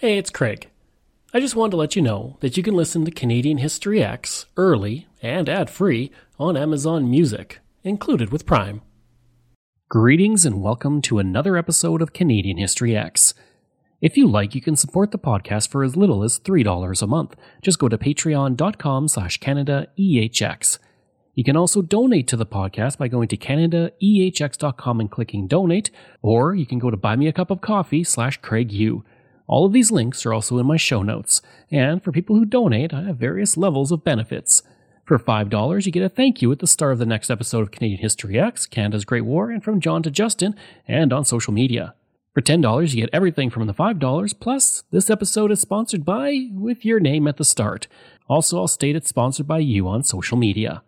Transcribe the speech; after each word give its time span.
Hey, 0.00 0.16
it's 0.16 0.30
Craig. 0.30 0.70
I 1.34 1.40
just 1.40 1.54
wanted 1.54 1.72
to 1.72 1.76
let 1.76 1.94
you 1.94 2.00
know 2.00 2.38
that 2.40 2.56
you 2.56 2.62
can 2.62 2.72
listen 2.72 3.04
to 3.04 3.10
Canadian 3.10 3.58
History 3.58 4.02
X 4.02 4.46
early 4.56 5.06
and 5.20 5.46
ad 5.46 5.68
free 5.68 6.10
on 6.38 6.56
Amazon 6.56 7.10
Music, 7.10 7.58
included 7.84 8.32
with 8.32 8.46
Prime. 8.46 8.80
Greetings 9.90 10.46
and 10.46 10.62
welcome 10.62 11.02
to 11.02 11.18
another 11.18 11.54
episode 11.54 12.00
of 12.00 12.14
Canadian 12.14 12.56
History 12.56 12.96
X. 12.96 13.34
If 14.00 14.16
you 14.16 14.26
like, 14.26 14.54
you 14.54 14.62
can 14.62 14.74
support 14.74 15.10
the 15.10 15.18
podcast 15.18 15.68
for 15.68 15.84
as 15.84 15.98
little 15.98 16.24
as 16.24 16.40
$3 16.40 17.02
a 17.02 17.06
month. 17.06 17.36
Just 17.60 17.78
go 17.78 17.90
to 17.90 17.98
patreon.com 17.98 19.06
slash 19.06 19.38
CanadaEHX. 19.38 20.78
You 21.34 21.44
can 21.44 21.58
also 21.58 21.82
donate 21.82 22.26
to 22.28 22.38
the 22.38 22.46
podcast 22.46 22.96
by 22.96 23.08
going 23.08 23.28
to 23.28 23.36
CanadaEHX.com 23.36 24.98
and 24.98 25.10
clicking 25.10 25.46
donate, 25.46 25.90
or 26.22 26.54
you 26.54 26.64
can 26.64 26.78
go 26.78 26.90
to 26.90 26.96
buymeacupofcoffee 26.96 28.06
slash 28.06 28.38
Craig. 28.38 29.02
All 29.50 29.66
of 29.66 29.72
these 29.72 29.90
links 29.90 30.24
are 30.24 30.32
also 30.32 30.58
in 30.58 30.66
my 30.66 30.76
show 30.76 31.02
notes. 31.02 31.42
And 31.72 32.00
for 32.00 32.12
people 32.12 32.36
who 32.36 32.44
donate, 32.44 32.94
I 32.94 33.02
have 33.02 33.16
various 33.16 33.56
levels 33.56 33.90
of 33.90 34.04
benefits. 34.04 34.62
For 35.04 35.18
$5, 35.18 35.84
you 35.84 35.90
get 35.90 36.04
a 36.04 36.08
thank 36.08 36.40
you 36.40 36.52
at 36.52 36.60
the 36.60 36.68
start 36.68 36.92
of 36.92 37.00
the 37.00 37.04
next 37.04 37.30
episode 37.30 37.62
of 37.62 37.72
Canadian 37.72 38.00
History 38.00 38.38
X, 38.38 38.64
Canada's 38.64 39.04
Great 39.04 39.24
War, 39.24 39.50
and 39.50 39.64
from 39.64 39.80
John 39.80 40.04
to 40.04 40.10
Justin, 40.10 40.54
and 40.86 41.12
on 41.12 41.24
social 41.24 41.52
media. 41.52 41.96
For 42.32 42.40
$10, 42.40 42.94
you 42.94 43.00
get 43.00 43.10
everything 43.12 43.50
from 43.50 43.66
the 43.66 43.74
$5, 43.74 44.38
plus 44.38 44.84
this 44.92 45.10
episode 45.10 45.50
is 45.50 45.60
sponsored 45.60 46.04
by, 46.04 46.46
with 46.52 46.84
your 46.84 47.00
name 47.00 47.26
at 47.26 47.36
the 47.36 47.44
start. 47.44 47.88
Also, 48.28 48.56
I'll 48.56 48.68
state 48.68 48.94
it's 48.94 49.08
sponsored 49.08 49.48
by 49.48 49.58
you 49.58 49.88
on 49.88 50.04
social 50.04 50.38
media. 50.38 50.84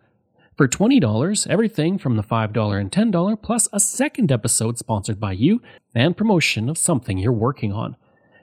For 0.55 0.69
$20, 0.69 1.47
everything 1.47 1.97
from 1.97 2.15
the 2.15 2.23
$5 2.23 2.79
and 2.79 2.89
$10, 2.89 3.41
plus 3.41 3.67
a 3.73 3.81
second 3.81 4.31
episode 4.31 4.77
sponsored 4.77 5.19
by 5.19 5.33
you 5.33 5.61
and 5.93 6.15
promotion 6.15 6.69
of 6.69 6.77
something 6.77 7.17
you're 7.17 7.33
working 7.33 7.73
on. 7.73 7.97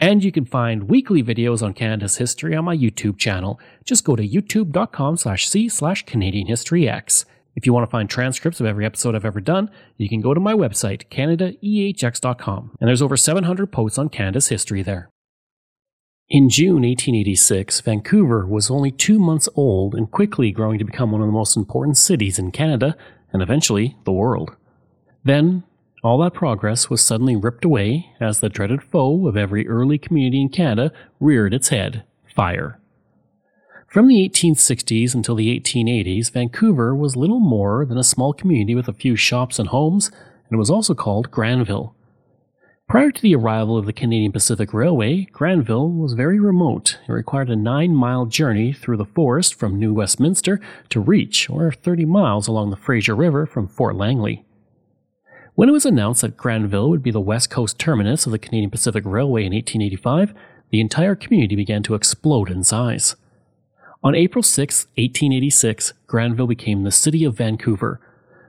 And 0.00 0.22
you 0.22 0.30
can 0.30 0.44
find 0.44 0.88
weekly 0.88 1.22
videos 1.22 1.62
on 1.62 1.74
Canada's 1.74 2.18
history 2.18 2.54
on 2.54 2.64
my 2.64 2.76
YouTube 2.76 3.18
channel. 3.18 3.58
Just 3.84 4.04
go 4.04 4.14
to 4.14 4.26
youtube.com 4.26 5.16
slash 5.16 5.48
c 5.48 5.68
slash 5.68 6.04
Canadian 6.06 6.46
History 6.46 6.88
X. 6.88 7.24
If 7.56 7.66
you 7.66 7.72
want 7.72 7.88
to 7.88 7.90
find 7.90 8.08
transcripts 8.08 8.60
of 8.60 8.66
every 8.66 8.86
episode 8.86 9.16
I've 9.16 9.24
ever 9.24 9.40
done, 9.40 9.68
you 9.96 10.08
can 10.08 10.20
go 10.20 10.32
to 10.32 10.38
my 10.38 10.54
website, 10.54 11.08
CanadaEHX.com, 11.08 12.76
and 12.80 12.88
there's 12.88 13.02
over 13.02 13.16
700 13.16 13.72
posts 13.72 13.98
on 13.98 14.08
Canada's 14.08 14.46
history 14.46 14.82
there. 14.82 15.10
In 16.30 16.48
June 16.48 16.82
1886, 16.82 17.80
Vancouver 17.80 18.46
was 18.46 18.70
only 18.70 18.92
two 18.92 19.18
months 19.18 19.48
old 19.56 19.96
and 19.96 20.08
quickly 20.10 20.52
growing 20.52 20.78
to 20.78 20.84
become 20.84 21.10
one 21.10 21.22
of 21.22 21.26
the 21.26 21.32
most 21.32 21.56
important 21.56 21.96
cities 21.96 22.38
in 22.38 22.52
Canada 22.52 22.96
and 23.32 23.42
eventually 23.42 23.96
the 24.04 24.12
world. 24.12 24.54
Then, 25.24 25.64
all 26.02 26.18
that 26.18 26.34
progress 26.34 26.88
was 26.88 27.02
suddenly 27.02 27.36
ripped 27.36 27.64
away 27.64 28.10
as 28.20 28.40
the 28.40 28.48
dreaded 28.48 28.82
foe 28.82 29.26
of 29.26 29.36
every 29.36 29.66
early 29.66 29.98
community 29.98 30.40
in 30.40 30.48
Canada 30.48 30.92
reared 31.20 31.52
its 31.52 31.68
head 31.68 32.04
fire. 32.34 32.78
From 33.88 34.06
the 34.06 34.28
1860s 34.28 35.14
until 35.14 35.34
the 35.34 35.58
1880s, 35.58 36.30
Vancouver 36.30 36.94
was 36.94 37.16
little 37.16 37.40
more 37.40 37.86
than 37.86 37.96
a 37.96 38.04
small 38.04 38.32
community 38.32 38.74
with 38.74 38.86
a 38.86 38.92
few 38.92 39.16
shops 39.16 39.58
and 39.58 39.70
homes, 39.70 40.08
and 40.08 40.52
it 40.52 40.56
was 40.56 40.70
also 40.70 40.94
called 40.94 41.30
Granville. 41.30 41.94
Prior 42.86 43.10
to 43.10 43.20
the 43.20 43.34
arrival 43.34 43.76
of 43.76 43.86
the 43.86 43.92
Canadian 43.92 44.32
Pacific 44.32 44.72
Railway, 44.72 45.26
Granville 45.32 45.90
was 45.90 46.14
very 46.14 46.38
remote. 46.38 46.98
It 47.08 47.12
required 47.12 47.50
a 47.50 47.56
nine 47.56 47.94
mile 47.94 48.24
journey 48.24 48.72
through 48.72 48.98
the 48.98 49.04
forest 49.04 49.54
from 49.54 49.78
New 49.78 49.92
Westminster 49.92 50.60
to 50.90 51.00
reach, 51.00 51.50
or 51.50 51.72
30 51.72 52.04
miles 52.04 52.46
along 52.46 52.70
the 52.70 52.76
Fraser 52.76 53.14
River 53.14 53.46
from 53.46 53.68
Fort 53.68 53.96
Langley. 53.96 54.44
When 55.58 55.68
it 55.68 55.72
was 55.72 55.84
announced 55.84 56.20
that 56.20 56.36
Granville 56.36 56.88
would 56.88 57.02
be 57.02 57.10
the 57.10 57.20
west 57.20 57.50
coast 57.50 57.80
terminus 57.80 58.26
of 58.26 58.30
the 58.30 58.38
Canadian 58.38 58.70
Pacific 58.70 59.02
Railway 59.04 59.40
in 59.40 59.52
1885, 59.52 60.32
the 60.70 60.80
entire 60.80 61.16
community 61.16 61.56
began 61.56 61.82
to 61.82 61.96
explode 61.96 62.48
in 62.48 62.62
size. 62.62 63.16
On 64.04 64.14
April 64.14 64.44
6, 64.44 64.84
1886, 64.94 65.94
Granville 66.06 66.46
became 66.46 66.84
the 66.84 66.92
City 66.92 67.24
of 67.24 67.36
Vancouver. 67.36 68.00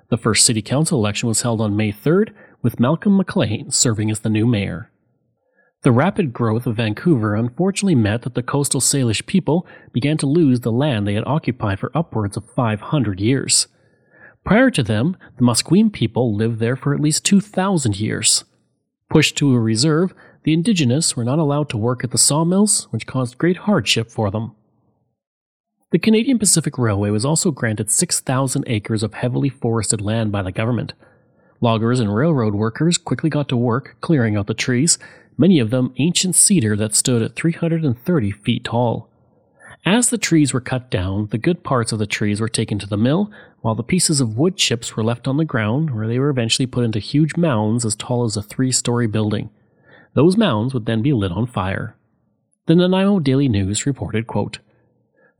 The 0.09 0.19
first 0.19 0.45
City 0.45 0.61
Council 0.61 0.99
election 0.99 1.27
was 1.27 1.41
held 1.41 1.61
on 1.61 1.75
May 1.75 1.91
3rd, 1.91 2.29
with 2.61 2.79
Malcolm 2.79 3.17
McLean 3.17 3.71
serving 3.71 4.11
as 4.11 4.19
the 4.19 4.29
new 4.29 4.45
mayor. 4.45 4.91
The 5.81 5.91
rapid 5.91 6.31
growth 6.31 6.67
of 6.67 6.75
Vancouver 6.75 7.33
unfortunately 7.33 7.95
meant 7.95 8.21
that 8.21 8.35
the 8.35 8.43
coastal 8.43 8.81
Salish 8.81 9.25
people 9.25 9.65
began 9.91 10.17
to 10.17 10.27
lose 10.27 10.59
the 10.59 10.71
land 10.71 11.07
they 11.07 11.15
had 11.15 11.25
occupied 11.25 11.79
for 11.79 11.91
upwards 11.97 12.37
of 12.37 12.47
500 12.51 13.19
years. 13.19 13.65
Prior 14.49 14.71
to 14.71 14.81
them, 14.81 15.15
the 15.37 15.43
Musqueam 15.43 15.93
people 15.93 16.35
lived 16.35 16.57
there 16.57 16.75
for 16.75 16.95
at 16.95 16.99
least 16.99 17.23
2,000 17.23 17.99
years. 17.99 18.45
Pushed 19.07 19.37
to 19.37 19.53
a 19.53 19.59
reserve, 19.59 20.11
the 20.41 20.53
indigenous 20.53 21.15
were 21.15 21.23
not 21.23 21.37
allowed 21.37 21.69
to 21.69 21.77
work 21.77 22.03
at 22.03 22.09
the 22.09 22.17
sawmills, 22.17 22.87
which 22.89 23.05
caused 23.05 23.37
great 23.37 23.57
hardship 23.57 24.09
for 24.09 24.31
them. 24.31 24.55
The 25.91 25.99
Canadian 25.99 26.39
Pacific 26.39 26.79
Railway 26.79 27.11
was 27.11 27.25
also 27.25 27.51
granted 27.51 27.91
6,000 27.91 28.63
acres 28.65 29.03
of 29.03 29.13
heavily 29.13 29.49
forested 29.49 30.01
land 30.01 30.31
by 30.31 30.41
the 30.41 30.51
government. 30.51 30.93
Loggers 31.61 31.99
and 31.99 32.15
railroad 32.15 32.55
workers 32.55 32.97
quickly 32.97 33.29
got 33.29 33.49
to 33.49 33.55
work 33.55 33.97
clearing 34.01 34.35
out 34.35 34.47
the 34.47 34.55
trees, 34.55 34.97
many 35.37 35.59
of 35.59 35.69
them 35.69 35.93
ancient 35.99 36.33
cedar 36.33 36.75
that 36.75 36.95
stood 36.95 37.21
at 37.21 37.35
330 37.35 38.31
feet 38.31 38.63
tall. 38.63 39.09
As 39.85 40.09
the 40.09 40.17
trees 40.17 40.53
were 40.53 40.59
cut 40.59 40.89
down, 40.89 41.27
the 41.27 41.37
good 41.37 41.63
parts 41.63 41.91
of 41.91 41.99
the 41.99 42.07
trees 42.07 42.41
were 42.41 42.49
taken 42.49 42.79
to 42.79 42.87
the 42.87 42.97
mill, 42.97 43.31
while 43.61 43.75
the 43.75 43.83
pieces 43.83 44.21
of 44.21 44.37
wood 44.37 44.57
chips 44.57 44.95
were 44.95 45.03
left 45.03 45.27
on 45.27 45.37
the 45.37 45.45
ground, 45.45 45.93
where 45.95 46.07
they 46.07 46.19
were 46.19 46.29
eventually 46.29 46.65
put 46.65 46.85
into 46.85 46.99
huge 46.99 47.35
mounds 47.35 47.85
as 47.85 47.95
tall 47.95 48.23
as 48.23 48.37
a 48.37 48.41
three 48.41 48.71
story 48.71 49.07
building. 49.07 49.49
Those 50.13 50.37
mounds 50.37 50.73
would 50.73 50.85
then 50.85 51.01
be 51.01 51.13
lit 51.13 51.31
on 51.31 51.45
fire. 51.45 51.95
The 52.65 52.75
Nanaimo 52.75 53.19
Daily 53.19 53.47
News 53.47 53.85
reported, 53.85 54.27
quote, 54.27 54.59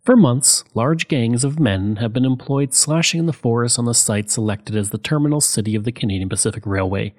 For 0.04 0.16
months, 0.16 0.64
large 0.74 1.08
gangs 1.08 1.44
of 1.44 1.60
men 1.60 1.98
have 1.98 2.14
been 2.14 2.26
employed 2.26 2.74
slashing 2.74 3.26
the 3.26 3.34
forest 3.34 3.78
on 3.78 3.86
the 3.86 3.94
site 3.94 4.30
selected 4.30 4.76
as 4.76 4.90
the 4.90 4.98
terminal 4.98 5.42
city 5.42 5.76
of 5.76 5.84
the 5.84 5.92
Canadian 5.92 6.30
Pacific 6.30 6.66
Railway. 6.66 7.14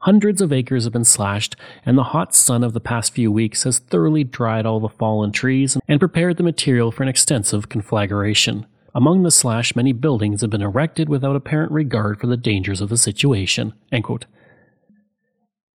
Hundreds 0.00 0.42
of 0.42 0.52
acres 0.52 0.84
have 0.84 0.92
been 0.92 1.02
slashed, 1.02 1.56
and 1.86 1.96
the 1.96 2.04
hot 2.04 2.34
sun 2.34 2.62
of 2.62 2.74
the 2.74 2.80
past 2.80 3.14
few 3.14 3.32
weeks 3.32 3.62
has 3.62 3.78
thoroughly 3.78 4.22
dried 4.22 4.66
all 4.66 4.78
the 4.78 4.88
fallen 4.88 5.32
trees 5.32 5.78
and 5.88 5.98
prepared 5.98 6.36
the 6.36 6.42
material 6.42 6.92
for 6.92 7.02
an 7.02 7.08
extensive 7.08 7.70
conflagration. 7.70 8.66
Among 8.94 9.24
the 9.24 9.30
slash, 9.30 9.74
many 9.74 9.92
buildings 9.92 10.40
have 10.40 10.50
been 10.50 10.62
erected 10.62 11.08
without 11.08 11.34
apparent 11.34 11.72
regard 11.72 12.20
for 12.20 12.28
the 12.28 12.36
dangers 12.36 12.80
of 12.80 12.88
the 12.90 12.96
situation. 12.96 13.74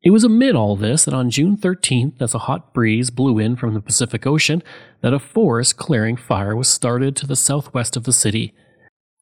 It 0.01 0.11
was 0.11 0.23
amid 0.23 0.55
all 0.55 0.77
this 0.77 1.03
that 1.03 1.13
on 1.13 1.29
June 1.29 1.57
13th, 1.57 2.21
as 2.21 2.33
a 2.33 2.39
hot 2.39 2.73
breeze 2.73 3.09
blew 3.09 3.37
in 3.37 3.57
from 3.57 3.73
the 3.73 3.81
Pacific 3.81 4.25
Ocean, 4.25 4.63
that 5.01 5.13
a 5.13 5.19
forest 5.19 5.75
clearing 5.75 6.15
fire 6.15 6.55
was 6.55 6.69
started 6.69 7.17
to 7.17 7.27
the 7.27 7.35
southwest 7.35 7.97
of 7.97 8.05
the 8.05 8.13
city. 8.13 8.53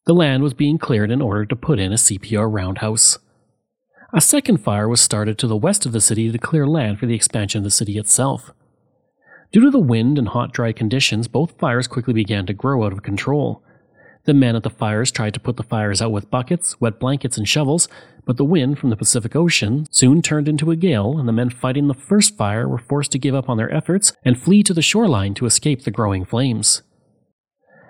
The 0.06 0.14
land 0.14 0.44
was 0.44 0.54
being 0.54 0.78
cleared 0.78 1.10
in 1.10 1.22
order 1.22 1.46
to 1.46 1.56
put 1.56 1.80
in 1.80 1.92
a 1.92 1.96
CPR 1.96 2.48
roundhouse. 2.52 3.18
A 4.14 4.22
second 4.22 4.58
fire 4.58 4.88
was 4.88 5.02
started 5.02 5.40
to 5.40 5.48
the 5.48 5.58
west 5.58 5.88
of 5.88 5.92
the 5.92 6.00
city 6.00 6.32
to 6.32 6.38
clear 6.38 6.68
land 6.68 7.00
for 7.00 7.08
the 7.08 7.16
expansion 7.16 7.60
of 7.60 7.64
the 7.64 7.72
city 7.72 7.98
itself. 7.98 8.52
Due 9.52 9.62
to 9.62 9.72
the 9.72 9.80
wind 9.80 10.20
and 10.20 10.30
hot, 10.30 10.54
dry 10.54 10.72
conditions, 10.72 11.28
both 11.28 11.58
fires 11.58 11.88
quickly 11.88 12.14
began 12.14 12.46
to 12.46 12.54
grow 12.54 12.86
out 12.86 12.94
of 12.94 13.02
control. 13.02 13.64
The 14.28 14.34
men 14.34 14.58
at 14.58 14.64
the 14.64 14.70
fires 14.70 15.10
tried 15.10 15.34
to 15.36 15.40
put 15.40 15.56
the 15.56 15.64
fires 15.64 16.02
out 16.02 16.12
with 16.12 16.30
buckets, 16.30 16.82
wet 16.82 17.00
blankets, 17.00 17.38
and 17.38 17.48
shovels, 17.48 17.88
but 18.26 18.36
the 18.36 18.44
wind 18.44 18.78
from 18.78 18.90
the 18.90 18.98
Pacific 18.98 19.38
Ocean 19.38 19.88
soon 19.90 20.22
turned 20.22 20.50
into 20.50 20.70
a 20.70 20.76
gale, 20.76 21.18
and 21.18 21.30
the 21.30 21.34
men 21.34 21.50
fighting 21.50 21.88
the 21.88 21.94
first 21.94 22.36
fire 22.36 22.68
were 22.68 22.78
forced 22.78 23.14
to 23.14 23.20
give 23.20 23.34
up 23.34 23.48
on 23.48 23.56
their 23.56 23.74
efforts 23.74 24.12
and 24.26 24.38
flee 24.38 24.64
to 24.64 24.74
the 24.74 24.82
shoreline 24.82 25.34
to 25.36 25.46
escape 25.46 25.84
the 25.84 25.92
growing 25.92 26.26
flames. 26.26 26.82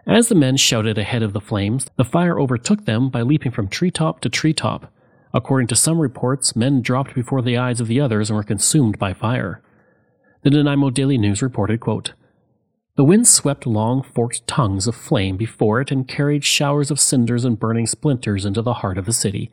As 0.05 0.29
the 0.29 0.35
men 0.35 0.57
shouted 0.57 0.99
ahead 0.99 1.23
of 1.23 1.33
the 1.33 1.41
flames, 1.41 1.87
the 1.95 2.05
fire 2.05 2.39
overtook 2.39 2.85
them 2.85 3.09
by 3.09 3.23
leaping 3.23 3.51
from 3.51 3.67
treetop 3.67 4.19
to 4.19 4.29
treetop. 4.29 4.93
According 5.33 5.69
to 5.69 5.75
some 5.75 5.97
reports, 5.97 6.55
men 6.55 6.83
dropped 6.83 7.15
before 7.15 7.41
the 7.41 7.57
eyes 7.57 7.81
of 7.81 7.87
the 7.87 7.99
others 7.99 8.29
and 8.29 8.37
were 8.37 8.43
consumed 8.43 8.99
by 8.99 9.15
fire. 9.15 9.63
The 10.43 10.51
Nanaimo 10.51 10.91
Daily 10.91 11.17
News 11.17 11.41
reported, 11.41 11.79
quote, 11.79 12.13
The 12.97 13.03
wind 13.03 13.27
swept 13.27 13.67
long 13.67 14.01
forked 14.01 14.47
tongues 14.47 14.87
of 14.87 14.95
flame 14.95 15.37
before 15.37 15.79
it 15.81 15.91
and 15.91 16.07
carried 16.07 16.43
showers 16.43 16.89
of 16.89 16.99
cinders 16.99 17.45
and 17.45 17.59
burning 17.59 17.85
splinters 17.85 18.43
into 18.43 18.63
the 18.63 18.73
heart 18.73 18.97
of 18.97 19.05
the 19.05 19.13
city. 19.13 19.51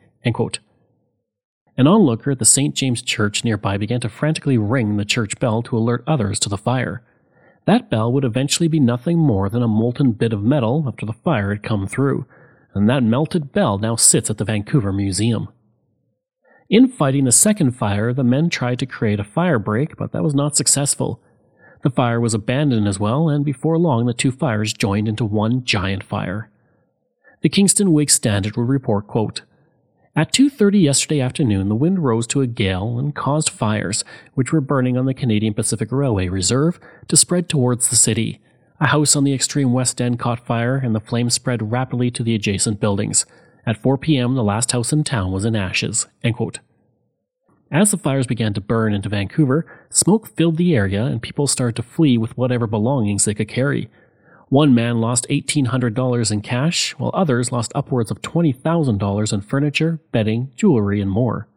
An 1.77 1.85
onlooker 1.85 2.31
at 2.31 2.39
the 2.39 2.45
St. 2.45 2.73
James 2.73 3.03
Church 3.03 3.43
nearby 3.43 3.77
began 3.77 4.01
to 4.01 4.09
frantically 4.09 4.57
ring 4.57 4.97
the 4.97 5.05
church 5.05 5.39
bell 5.39 5.61
to 5.61 5.77
alert 5.77 6.03
others 6.07 6.39
to 6.39 6.49
the 6.49 6.57
fire. 6.57 7.03
That 7.65 7.87
bell 7.87 8.11
would 8.11 8.25
eventually 8.25 8.67
be 8.67 8.79
nothing 8.79 9.19
more 9.19 9.47
than 9.47 9.61
a 9.61 9.67
molten 9.67 10.13
bit 10.13 10.33
of 10.33 10.41
metal 10.41 10.85
after 10.87 11.05
the 11.05 11.13
fire 11.13 11.51
had 11.51 11.61
come 11.61 11.85
through, 11.85 12.25
and 12.73 12.89
that 12.89 13.03
melted 13.03 13.51
bell 13.51 13.77
now 13.77 13.95
sits 13.95 14.31
at 14.31 14.39
the 14.39 14.45
Vancouver 14.45 14.91
Museum. 14.91 15.49
In 16.67 16.87
fighting 16.87 17.25
the 17.25 17.31
second 17.31 17.73
fire, 17.73 18.11
the 18.11 18.23
men 18.23 18.49
tried 18.49 18.79
to 18.79 18.87
create 18.87 19.19
a 19.19 19.23
fire 19.23 19.59
break, 19.59 19.97
but 19.97 20.13
that 20.13 20.23
was 20.23 20.33
not 20.33 20.55
successful. 20.55 21.21
The 21.85 21.91
fire 21.91 22.19
was 22.19 22.33
abandoned 22.33 22.87
as 22.87 22.99
well, 22.99 23.29
and 23.29 23.45
before 23.45 23.77
long 23.77 24.07
the 24.07 24.13
two 24.15 24.31
fires 24.31 24.73
joined 24.73 25.07
into 25.07 25.23
one 25.23 25.63
giant 25.63 26.03
fire. 26.03 26.49
The 27.41 27.49
Kingston 27.49 27.93
Whig 27.93 28.09
Standard 28.09 28.57
would 28.57 28.67
report, 28.67 29.05
quote, 29.05 29.43
At 30.15 30.33
2.30 30.33 30.81
yesterday 30.81 31.21
afternoon, 31.21 31.69
the 31.69 31.75
wind 31.75 32.03
rose 32.03 32.25
to 32.27 32.41
a 32.41 32.47
gale 32.47 32.97
and 32.97 33.13
caused 33.13 33.51
fires, 33.51 34.03
which 34.33 34.51
were 34.51 34.61
burning 34.61 34.97
on 34.97 35.05
the 35.05 35.13
Canadian 35.13 35.53
Pacific 35.53 35.91
Railway 35.91 36.27
Reserve, 36.27 36.79
to 37.07 37.15
spread 37.15 37.47
towards 37.47 37.89
the 37.89 37.95
city. 37.95 38.41
A 38.79 38.87
house 38.87 39.15
on 39.15 39.23
the 39.23 39.35
extreme 39.35 39.71
west 39.71 40.01
end 40.01 40.17
caught 40.17 40.43
fire, 40.43 40.77
and 40.77 40.95
the 40.95 40.99
flames 40.99 41.35
spread 41.35 41.71
rapidly 41.71 42.09
to 42.09 42.23
the 42.23 42.33
adjacent 42.33 42.79
buildings. 42.79 43.27
At 43.63 43.77
4 43.77 43.99
p.m., 43.99 44.33
the 44.33 44.43
last 44.43 44.71
house 44.71 44.91
in 44.91 45.03
town 45.03 45.31
was 45.31 45.45
in 45.45 45.55
ashes. 45.55 46.07
As 47.75 47.91
the 47.91 47.97
fires 47.97 48.25
began 48.25 48.53
to 48.53 48.61
burn 48.61 48.93
into 48.93 49.09
Vancouver, 49.09 49.65
smoke 49.89 50.27
filled 50.27 50.55
the 50.55 50.77
area 50.77 51.03
and 51.03 51.21
people 51.21 51.45
started 51.45 51.75
to 51.75 51.83
flee 51.83 52.17
with 52.17 52.37
whatever 52.37 52.67
belongings 52.67 53.25
they 53.25 53.33
could 53.33 53.49
carry. 53.49 53.89
One 54.47 54.73
man 54.73 55.01
lost 55.01 55.27
$1,800 55.29 56.31
in 56.31 56.39
cash, 56.39 56.91
while 56.91 57.11
others 57.13 57.51
lost 57.51 57.73
upwards 57.75 58.11
of 58.11 58.21
$20,000 58.21 59.33
in 59.33 59.41
furniture, 59.41 59.99
bedding, 60.13 60.53
jewelry, 60.55 61.01
and 61.01 61.11
more. 61.11 61.49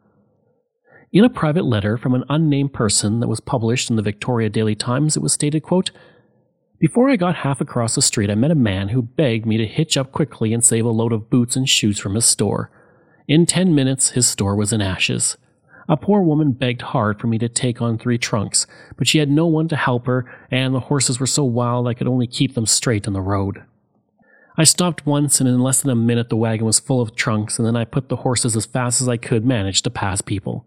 In 1.12 1.22
a 1.22 1.30
private 1.30 1.64
letter 1.64 1.96
from 1.96 2.14
an 2.14 2.24
unnamed 2.28 2.72
person 2.72 3.20
that 3.20 3.28
was 3.28 3.38
published 3.38 3.88
in 3.88 3.94
the 3.94 4.02
Victoria 4.02 4.48
Daily 4.48 4.74
Times, 4.74 5.16
it 5.16 5.22
was 5.22 5.32
stated, 5.32 5.62
quote, 5.62 5.92
Before 6.80 7.08
I 7.08 7.14
got 7.14 7.36
half 7.36 7.60
across 7.60 7.94
the 7.94 8.02
street, 8.02 8.28
I 8.28 8.34
met 8.34 8.50
a 8.50 8.56
man 8.56 8.88
who 8.88 9.02
begged 9.02 9.46
me 9.46 9.56
to 9.56 9.66
hitch 9.68 9.96
up 9.96 10.10
quickly 10.10 10.52
and 10.52 10.64
save 10.64 10.84
a 10.84 10.90
load 10.90 11.12
of 11.12 11.30
boots 11.30 11.54
and 11.54 11.68
shoes 11.68 12.00
from 12.00 12.16
his 12.16 12.24
store. 12.24 12.72
In 13.28 13.46
ten 13.46 13.72
minutes, 13.72 14.10
his 14.10 14.26
store 14.26 14.56
was 14.56 14.72
in 14.72 14.80
ashes. 14.80 15.36
A 15.88 15.96
poor 15.96 16.20
woman 16.20 16.52
begged 16.52 16.82
hard 16.82 17.18
for 17.18 17.28
me 17.28 17.38
to 17.38 17.48
take 17.48 17.80
on 17.80 17.96
three 17.96 18.18
trunks, 18.18 18.66
but 18.96 19.08
she 19.08 19.18
had 19.18 19.30
no 19.30 19.46
one 19.46 19.68
to 19.68 19.76
help 19.76 20.06
her, 20.06 20.30
and 20.50 20.74
the 20.74 20.80
horses 20.80 21.18
were 21.18 21.26
so 21.26 21.44
wild 21.44 21.88
I 21.88 21.94
could 21.94 22.06
only 22.06 22.26
keep 22.26 22.54
them 22.54 22.66
straight 22.66 23.06
on 23.06 23.14
the 23.14 23.22
road. 23.22 23.62
I 24.58 24.64
stopped 24.64 25.06
once, 25.06 25.40
and 25.40 25.48
in 25.48 25.60
less 25.60 25.80
than 25.80 25.90
a 25.90 25.96
minute 25.96 26.28
the 26.28 26.36
wagon 26.36 26.66
was 26.66 26.80
full 26.80 27.00
of 27.00 27.16
trunks, 27.16 27.58
and 27.58 27.66
then 27.66 27.76
I 27.76 27.84
put 27.84 28.08
the 28.10 28.16
horses 28.16 28.54
as 28.54 28.66
fast 28.66 29.00
as 29.00 29.08
I 29.08 29.16
could 29.16 29.46
manage 29.46 29.80
to 29.82 29.90
pass 29.90 30.20
people. 30.20 30.66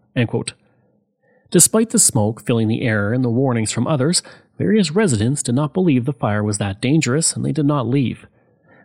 Despite 1.50 1.90
the 1.90 1.98
smoke 1.98 2.44
filling 2.44 2.66
the 2.66 2.82
air 2.82 3.12
and 3.12 3.22
the 3.22 3.28
warnings 3.28 3.70
from 3.70 3.86
others, 3.86 4.22
various 4.58 4.90
residents 4.90 5.42
did 5.42 5.54
not 5.54 5.74
believe 5.74 6.04
the 6.04 6.12
fire 6.12 6.42
was 6.42 6.58
that 6.58 6.80
dangerous, 6.80 7.36
and 7.36 7.44
they 7.44 7.52
did 7.52 7.66
not 7.66 7.86
leave. 7.86 8.26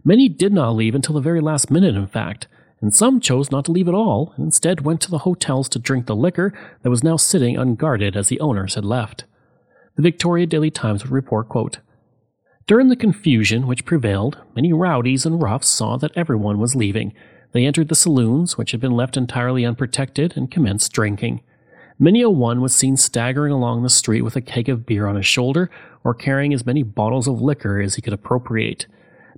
Many 0.04 0.30
did 0.30 0.54
not 0.54 0.76
leave 0.76 0.94
until 0.94 1.16
the 1.16 1.22
very 1.22 1.42
last 1.42 1.72
minute, 1.72 1.96
in 1.96 2.08
fact, 2.08 2.48
and 2.82 2.94
some 2.94 3.20
chose 3.20 3.52
not 3.52 3.66
to 3.66 3.72
leave 3.72 3.88
at 3.88 3.94
all 3.94 4.34
and 4.36 4.46
instead 4.46 4.82
went 4.82 5.02
to 5.02 5.12
the 5.12 5.20
hotels 5.20 5.68
to 5.70 5.80
drink 5.80 6.06
the 6.06 6.16
liquor 6.16 6.54
that 6.84 6.90
was 6.90 7.04
now 7.04 7.18
sitting 7.18 7.58
unguarded 7.58 8.16
as 8.16 8.28
the 8.28 8.40
owners 8.40 8.76
had 8.76 8.86
left. 8.86 9.24
The 9.96 10.04
Victoria 10.04 10.46
Daily 10.46 10.70
Times 10.70 11.04
would 11.04 11.12
report, 11.12 11.50
quote, 11.50 11.80
During 12.68 12.90
the 12.90 12.96
confusion 12.96 13.66
which 13.66 13.86
prevailed, 13.86 14.38
many 14.56 14.72
rowdies 14.72 15.26
and 15.26 15.42
roughs 15.42 15.68
saw 15.68 15.98
that 15.98 16.16
everyone 16.16 16.60
was 16.60 16.76
leaving. 16.76 17.14
They 17.52 17.66
entered 17.66 17.88
the 17.88 17.96
saloons, 17.96 18.58
which 18.58 18.72
had 18.72 18.82
been 18.82 18.92
left 18.92 19.18
entirely 19.18 19.66
unprotected, 19.66 20.38
and 20.38 20.52
commenced 20.52 20.92
drinking. 20.92 21.42
Many 21.98 22.22
a 22.22 22.30
one 22.30 22.62
was 22.62 22.76
seen 22.76 22.96
staggering 22.96 23.52
along 23.52 23.82
the 23.82 23.90
street 23.90 24.22
with 24.22 24.36
a 24.36 24.42
keg 24.42 24.70
of 24.70 24.86
beer 24.86 25.08
on 25.08 25.16
his 25.16 25.26
shoulder, 25.26 25.72
or 26.04 26.14
carrying 26.14 26.54
as 26.54 26.66
many 26.66 26.84
bottles 26.84 27.28
of 27.28 27.42
liquor 27.42 27.82
as 27.82 27.96
he 27.96 28.04
could 28.04 28.14
appropriate. 28.14 28.86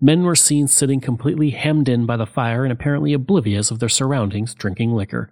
Men 0.01 0.23
were 0.23 0.35
seen 0.35 0.67
sitting 0.67 1.01
completely 1.01 1.49
hemmed 1.49 1.89
in 1.89 2.05
by 2.05 2.15
the 2.15 2.25
fire 2.25 2.63
and 2.63 2.71
apparently 2.71 3.11
oblivious 3.13 3.69
of 3.69 3.79
their 3.79 3.89
surroundings, 3.89 4.53
drinking 4.53 4.93
liquor. 4.93 5.31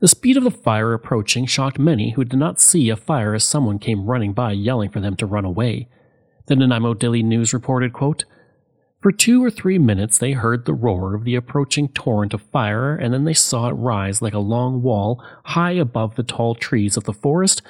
The 0.00 0.08
speed 0.08 0.36
of 0.36 0.44
the 0.44 0.50
fire 0.50 0.94
approaching 0.94 1.44
shocked 1.44 1.78
many 1.78 2.12
who 2.12 2.24
did 2.24 2.38
not 2.38 2.60
see 2.60 2.88
a 2.88 2.96
fire 2.96 3.34
as 3.34 3.44
someone 3.44 3.78
came 3.78 4.06
running 4.06 4.32
by 4.32 4.52
yelling 4.52 4.90
for 4.90 5.00
them 5.00 5.16
to 5.16 5.26
run 5.26 5.44
away. 5.44 5.88
The 6.46 6.56
Nanaimo 6.56 6.94
Daily 6.94 7.22
News 7.22 7.52
reported, 7.52 7.92
quote, 7.92 8.24
For 9.02 9.12
two 9.12 9.44
or 9.44 9.50
three 9.50 9.78
minutes 9.78 10.16
they 10.16 10.32
heard 10.32 10.64
the 10.64 10.72
roar 10.72 11.14
of 11.14 11.24
the 11.24 11.34
approaching 11.34 11.88
torrent 11.88 12.32
of 12.32 12.42
fire, 12.42 12.94
and 12.94 13.12
then 13.12 13.24
they 13.24 13.34
saw 13.34 13.68
it 13.68 13.72
rise 13.72 14.22
like 14.22 14.34
a 14.34 14.38
long 14.38 14.82
wall 14.82 15.22
high 15.46 15.72
above 15.72 16.14
the 16.14 16.22
tall 16.22 16.54
trees 16.54 16.96
of 16.96 17.04
the 17.04 17.12
forest, 17.12 17.60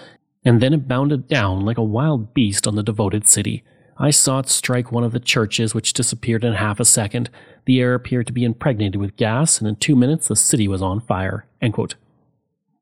and 0.44 0.60
then 0.60 0.74
it 0.74 0.86
bounded 0.86 1.26
down 1.26 1.64
like 1.64 1.78
a 1.78 1.82
wild 1.82 2.34
beast 2.34 2.68
on 2.68 2.76
the 2.76 2.82
devoted 2.84 3.26
city. 3.26 3.64
I 3.98 4.10
saw 4.10 4.38
it 4.38 4.48
strike 4.48 4.92
one 4.92 5.02
of 5.02 5.12
the 5.12 5.20
churches, 5.20 5.74
which 5.74 5.92
disappeared 5.92 6.44
in 6.44 6.52
half 6.54 6.78
a 6.78 6.84
second. 6.84 7.30
The 7.64 7.80
air 7.80 7.94
appeared 7.94 8.28
to 8.28 8.32
be 8.32 8.44
impregnated 8.44 8.96
with 8.96 9.16
gas, 9.16 9.58
and 9.58 9.66
in 9.66 9.76
two 9.76 9.96
minutes 9.96 10.28
the 10.28 10.36
city 10.36 10.68
was 10.68 10.80
on 10.80 11.00
fire. 11.00 11.46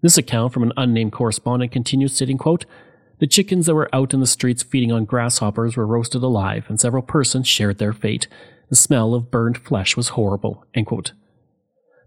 This 0.03 0.19
account 0.19 0.53
from 0.53 0.63
an 0.63 0.75
unnamed 0.77 1.13
correspondent 1.13 1.73
continues 1.73 2.15
stating, 2.15 2.37
quote, 2.37 2.67
The 3.19 3.27
chickens 3.27 3.65
that 3.65 3.75
were 3.75 3.89
out 3.95 4.13
in 4.13 4.21
the 4.21 4.27
streets 4.27 4.63
feeding 4.63 4.93
on 4.93 5.07
grasshoppers 5.07 5.75
were 5.75 5.87
roasted 5.87 6.23
alive, 6.23 6.67
and 6.69 6.79
several 6.79 7.03
persons 7.03 7.49
shared 7.49 7.79
their 7.79 7.95
fate. 7.95 8.29
The 8.69 8.77
smell 8.77 9.15
of 9.15 9.31
burned 9.31 9.57
flesh 9.57 9.97
was 9.97 10.09
horrible. 10.11 10.67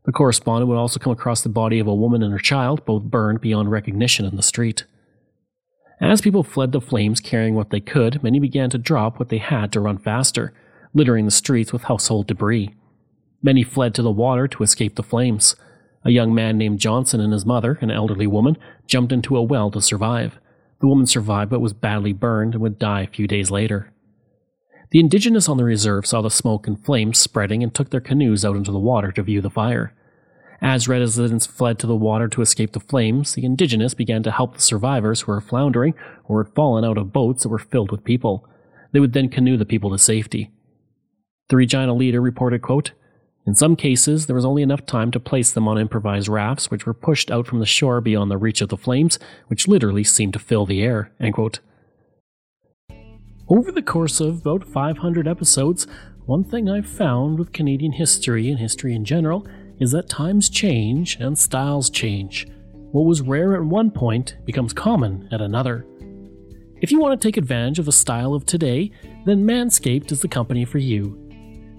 The 0.05 0.11
correspondent 0.11 0.69
would 0.69 0.77
also 0.77 0.99
come 0.99 1.13
across 1.13 1.41
the 1.41 1.49
body 1.49 1.79
of 1.79 1.87
a 1.87 1.95
woman 1.95 2.21
and 2.21 2.31
her 2.31 2.39
child, 2.39 2.85
both 2.85 3.03
burned 3.03 3.41
beyond 3.41 3.71
recognition 3.71 4.25
in 4.25 4.35
the 4.35 4.43
street. 4.43 4.85
As 6.01 6.21
people 6.21 6.43
fled 6.43 6.71
the 6.71 6.79
flames 6.79 7.19
carrying 7.19 7.55
what 7.55 7.71
they 7.71 7.81
could, 7.81 8.23
many 8.23 8.39
began 8.39 8.69
to 8.69 8.77
drop 8.77 9.19
what 9.19 9.29
they 9.29 9.37
had 9.37 9.71
to 9.73 9.81
run 9.81 9.97
faster, 9.97 10.53
littering 10.93 11.25
the 11.25 11.31
streets 11.31 11.73
with 11.73 11.83
household 11.83 12.27
debris. 12.27 12.73
Many 13.43 13.63
fled 13.63 13.93
to 13.95 14.01
the 14.01 14.11
water 14.11 14.47
to 14.47 14.63
escape 14.63 14.95
the 14.95 15.03
flames. 15.03 15.55
A 16.05 16.11
young 16.11 16.33
man 16.33 16.57
named 16.57 16.79
Johnson 16.79 17.19
and 17.19 17.33
his 17.33 17.45
mother, 17.45 17.77
an 17.81 17.91
elderly 17.91 18.27
woman, 18.27 18.57
jumped 18.87 19.11
into 19.11 19.35
a 19.35 19.43
well 19.43 19.69
to 19.71 19.81
survive. 19.81 20.39
The 20.79 20.87
woman 20.87 21.05
survived 21.05 21.51
but 21.51 21.59
was 21.59 21.73
badly 21.73 22.13
burned 22.13 22.53
and 22.53 22.63
would 22.63 22.79
die 22.79 23.01
a 23.01 23.07
few 23.07 23.27
days 23.27 23.51
later. 23.51 23.91
The 24.91 24.99
indigenous 24.99 25.49
on 25.49 25.57
the 25.57 25.65
reserve 25.65 26.07
saw 26.07 26.21
the 26.21 26.31
smoke 26.31 26.65
and 26.65 26.83
flames 26.83 27.19
spreading 27.19 27.61
and 27.61 27.73
took 27.73 27.89
their 27.89 27.99
canoes 27.99 28.45
out 28.45 28.55
into 28.55 28.71
the 28.71 28.79
water 28.79 29.11
to 29.11 29.21
view 29.21 29.41
the 29.41 29.49
fire. 29.49 29.93
As 30.61 30.89
residents 30.89 31.45
fled 31.45 31.79
to 31.79 31.87
the 31.87 31.95
water 31.95 32.27
to 32.27 32.41
escape 32.41 32.73
the 32.73 32.79
flames, 32.79 33.33
the 33.33 33.45
indigenous 33.45 33.93
began 33.93 34.23
to 34.23 34.31
help 34.31 34.55
the 34.55 34.61
survivors 34.61 35.21
who 35.21 35.31
were 35.31 35.41
floundering 35.41 35.93
or 36.25 36.43
had 36.43 36.53
fallen 36.53 36.83
out 36.83 36.97
of 36.97 37.13
boats 37.13 37.43
that 37.43 37.49
were 37.49 37.59
filled 37.59 37.91
with 37.91 38.03
people. 38.03 38.45
They 38.91 38.99
would 38.99 39.13
then 39.13 39.29
canoe 39.29 39.55
the 39.55 39.65
people 39.65 39.89
to 39.91 39.97
safety. 39.97 40.51
The 41.47 41.55
Regina 41.55 41.93
leader 41.93 42.21
reported, 42.21 42.61
quote, 42.61 42.91
In 43.45 43.55
some 43.55 43.75
cases, 43.75 44.25
there 44.25 44.35
was 44.35 44.45
only 44.45 44.61
enough 44.61 44.85
time 44.85 45.11
to 45.11 45.19
place 45.19 45.51
them 45.51 45.67
on 45.67 45.77
improvised 45.77 46.27
rafts, 46.27 46.69
which 46.69 46.85
were 46.85 46.93
pushed 46.93 47.31
out 47.31 47.47
from 47.47 47.59
the 47.59 47.65
shore 47.65 48.01
beyond 48.01 48.29
the 48.29 48.37
reach 48.37 48.61
of 48.61 48.69
the 48.69 48.77
flames, 48.77 49.17
which 49.47 49.67
literally 49.67 50.03
seemed 50.03 50.33
to 50.33 50.39
fill 50.39 50.65
the 50.65 50.83
air. 50.83 51.11
End 51.19 51.35
quote. 51.35 51.59
Over 53.47 53.71
the 53.71 53.81
course 53.81 54.19
of 54.19 54.45
about 54.45 54.67
500 54.67 55.27
episodes, 55.27 55.87
one 56.27 56.43
thing 56.43 56.69
I've 56.69 56.85
found 56.87 57.39
with 57.39 57.53
Canadian 57.53 57.93
history 57.93 58.49
and 58.49 58.59
history 58.59 58.93
in 58.93 59.05
general 59.05 59.47
is 59.79 59.91
that 59.91 60.09
times 60.09 60.49
change 60.49 61.17
and 61.19 61.37
styles 61.37 61.89
change. 61.89 62.47
What 62.91 63.05
was 63.05 63.21
rare 63.21 63.55
at 63.55 63.63
one 63.63 63.91
point 63.91 64.37
becomes 64.45 64.73
common 64.73 65.27
at 65.31 65.41
another. 65.41 65.85
If 66.81 66.91
you 66.91 66.99
want 66.99 67.19
to 67.19 67.27
take 67.27 67.37
advantage 67.37 67.79
of 67.79 67.85
the 67.85 67.91
style 67.91 68.33
of 68.33 68.45
today, 68.45 68.91
then 69.25 69.45
Manscaped 69.45 70.11
is 70.11 70.21
the 70.21 70.27
company 70.27 70.65
for 70.65 70.77
you. 70.77 71.25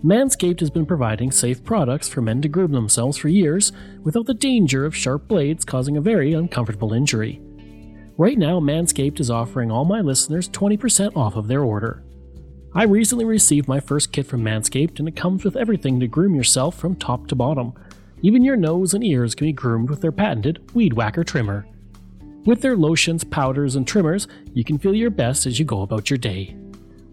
Manscaped 0.05 0.61
has 0.61 0.71
been 0.71 0.87
providing 0.87 1.31
safe 1.31 1.63
products 1.63 2.09
for 2.09 2.23
men 2.23 2.41
to 2.43 2.49
groom 2.49 2.73
themselves 2.73 3.19
for 3.19 3.29
years 3.29 3.73
without 4.03 4.27
the 4.27 4.35
danger 4.35 4.87
of 4.87 4.97
sharp 4.97 5.29
blades 5.29 5.65
causing 5.65 5.97
a 5.97 6.01
very 6.01 6.33
uncomfortable 6.33 6.95
injury. 6.95 7.41
Right 8.17 8.39
now, 8.39 8.61
Manscaped 8.61 9.21
is 9.21 9.31
offering 9.31 9.71
all 9.71 9.85
my 9.85 10.01
listeners 10.01 10.49
20% 10.49 11.17
off 11.17 11.37
of 11.37 11.49
their 11.49 11.65
order. 11.65 12.03
I 12.75 12.85
recently 12.85 13.25
received 13.25 13.67
my 13.67 13.81
first 13.81 14.13
kit 14.13 14.27
from 14.27 14.45
Manscaped, 14.45 15.01
and 15.01 15.09
it 15.09 15.17
comes 15.17 15.45
with 15.45 15.57
everything 15.57 15.99
to 16.01 16.07
groom 16.07 16.35
yourself 16.35 16.79
from 16.79 16.95
top 16.95 17.27
to 17.29 17.35
bottom 17.35 17.75
even 18.23 18.45
your 18.45 18.57
nose 18.57 18.95
and 18.95 19.05
ears 19.05 19.35
can 19.35 19.47
be 19.47 19.53
groomed 19.53 19.91
with 19.91 20.01
their 20.01 20.13
patented 20.13 20.75
Weed 20.75 20.93
Whacker 20.93 21.25
trimmer. 21.25 21.67
With 22.45 22.63
their 22.63 22.77
lotions, 22.77 23.25
powders, 23.25 23.77
and 23.77 23.87
trimmers, 23.87 24.29
you 24.55 24.65
can 24.65 24.79
feel 24.79 24.95
your 24.95 25.11
best 25.11 25.47
as 25.47 25.59
you 25.59 25.65
go 25.65 25.83
about 25.83 26.11
your 26.11 26.19
day. 26.19 26.57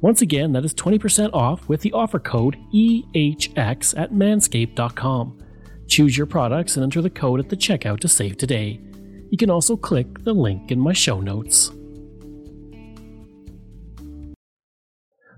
Once 0.02 0.22
again, 0.22 0.54
that 0.54 0.64
is 0.64 0.74
20% 0.74 1.34
off 1.34 1.68
with 1.68 1.82
the 1.82 1.92
offer 1.92 2.20
code 2.20 2.58
EHX 2.74 3.98
at 3.98 4.12
manscaped.com. 4.12 5.40
Choose 5.88 6.18
your 6.18 6.28
products 6.28 6.76
and 6.76 6.84
enter 6.84 7.02
the 7.02 7.10
code 7.10 7.40
at 7.40 7.50
the 7.50 7.58
checkout 7.58 8.00
to 8.02 8.08
save 8.08 8.38
today. 8.38 8.80
You 9.30 9.38
can 9.38 9.50
also 9.50 9.76
click 9.76 10.24
the 10.24 10.34
link 10.34 10.72
in 10.72 10.80
my 10.80 10.94
show 10.94 11.20
notes. 11.20 11.72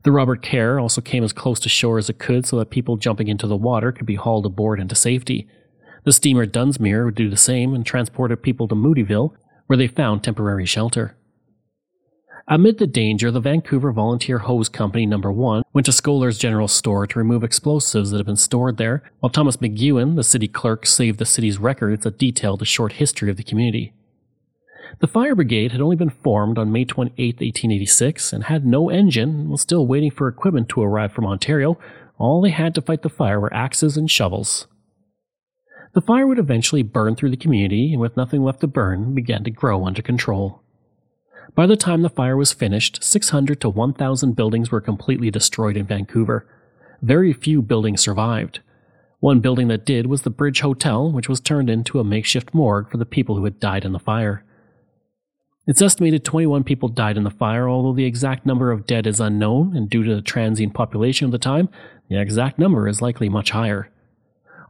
The 0.03 0.11
Robert 0.11 0.41
Kerr 0.41 0.79
also 0.79 1.01
came 1.01 1.23
as 1.23 1.33
close 1.33 1.59
to 1.61 1.69
shore 1.69 1.97
as 1.97 2.09
it 2.09 2.19
could 2.19 2.45
so 2.45 2.57
that 2.57 2.69
people 2.69 2.97
jumping 2.97 3.27
into 3.27 3.47
the 3.47 3.57
water 3.57 3.91
could 3.91 4.05
be 4.05 4.15
hauled 4.15 4.45
aboard 4.45 4.79
into 4.79 4.95
safety. 4.95 5.47
The 6.10 6.13
steamer 6.13 6.48
Dunsmuir 6.48 7.06
would 7.06 7.13
do 7.13 7.30
the 7.30 7.38
same 7.38 7.75
and 7.75 7.86
transported 7.86 8.42
people 8.42 8.68
to 8.68 8.74
Moodyville, 8.74 9.32
where 9.68 9.78
they 9.78 9.86
found 9.86 10.24
temporary 10.24 10.66
shelter. 10.66 11.16
Amid 12.48 12.80
the 12.80 12.88
danger, 12.88 13.30
the 13.30 13.39
Vancouver 13.39 13.92
Volunteer 13.92 14.39
Hose 14.39 14.70
Company 14.70 15.06
No. 15.06 15.20
1 15.20 15.62
went 15.72 15.86
to 15.86 15.92
Scholar's 15.92 16.39
General 16.39 16.68
Store 16.68 17.06
to 17.06 17.20
remove 17.20 17.44
explosives 17.44 18.10
that 18.10 18.18
had 18.18 18.25
been 18.25 18.38
stored 18.38 18.78
there, 18.78 19.04
while 19.20 19.30
Thomas 19.30 19.58
McGuigan, 19.58 20.16
the 20.16 20.24
city 20.24 20.48
clerk, 20.48 20.88
saved 20.88 21.20
the 21.20 21.25
city's 21.25 21.60
records 21.60 22.01
that 22.01 22.18
detailed 22.18 22.62
the 22.62 22.66
short 22.66 22.94
history 22.94 23.30
of 23.30 23.38
the 23.38 23.44
community. 23.44 23.94
The 25.01 25.08
fire 25.08 25.36
brigade 25.36 25.74
had 25.74 25.80
only 25.80 25.96
been 25.96 26.10
formed 26.10 26.58
on 26.58 26.72
May 26.72 26.86
28, 26.86 27.36
1886, 27.36 28.34
and 28.34 28.46
had 28.46 28.66
no 28.66 28.89
engine 28.89 29.42
and 29.42 29.50
was 29.51 29.62
still 29.62 29.86
waiting 29.86 30.10
for 30.10 30.28
equipment 30.28 30.70
to 30.70 30.82
arrive 30.82 31.13
from 31.13 31.28
Ontario. 31.28 31.78
All 32.18 32.42
they 32.42 32.50
had 32.50 32.74
to 32.74 32.82
fight 32.82 33.04
the 33.04 33.10
fire 33.10 33.39
were 33.39 33.54
axes 33.54 33.96
and 33.96 34.10
shovels. 34.10 34.66
The 35.93 36.01
fire 36.01 36.27
would 36.27 36.39
eventually 36.39 36.84
burn 36.84 37.15
through 37.15 37.31
the 37.31 37.38
community, 37.38 37.91
and 37.93 38.01
with 38.01 38.17
nothing 38.17 38.43
left 38.43 38.62
to 38.62 38.67
burn, 38.67 39.15
began 39.15 39.43
to 39.43 39.51
grow 39.51 39.86
under 39.86 40.01
control. 40.01 40.62
By 41.55 41.65
the 41.65 41.75
time 41.75 42.03
the 42.03 42.10
fire 42.10 42.38
was 42.38 42.53
finished, 42.53 43.03
600 43.03 43.60
to 43.62 43.69
1,000 43.69 44.36
buildings 44.36 44.72
were 44.72 44.81
completely 44.81 45.31
destroyed 45.31 45.75
in 45.75 45.88
Vancouver. 45.88 46.48
Very 47.01 47.34
few 47.34 47.62
buildings 47.62 48.01
survived. 48.01 48.60
One 49.19 49.39
building 49.39 49.67
that 49.69 49.86
did 49.86 50.05
was 50.05 50.22
the 50.22 50.29
Bridge 50.29 50.62
Hotel, 50.62 51.12
which 51.12 51.27
was 51.27 51.41
turned 51.41 51.69
into 51.69 52.00
a 52.00 52.03
makeshift 52.03 52.53
morgue 52.53 52.89
for 52.89 52.98
the 52.98 53.05
people 53.05 53.36
who 53.36 53.43
had 53.43 53.60
died 53.60 53.84
in 53.84 53.91
the 53.91 54.00
fire. 54.00 54.46
It's 55.67 55.81
estimated 55.81 56.24
21 56.24 56.63
people 56.63 56.88
died 56.89 57.17
in 57.17 57.24
the 57.24 57.29
fire, 57.29 57.67
although 57.67 57.93
the 57.93 58.05
exact 58.05 58.46
number 58.46 58.72
of 58.72 58.88
dead 58.88 59.05
is 59.05 59.19
unknown, 59.19 59.75
and 59.75 59.89
due 59.89 60.03
to 60.03 60.15
the 60.15 60.22
transient 60.22 60.74
population 60.74 61.25
of 61.25 61.31
the 61.31 61.38
time, 61.38 61.69
the 62.10 62.19
exact 62.19 62.60
number 62.60 62.88
is 62.88 63.01
likely 63.01 63.27
much 63.27 63.51
higher. 63.51 63.91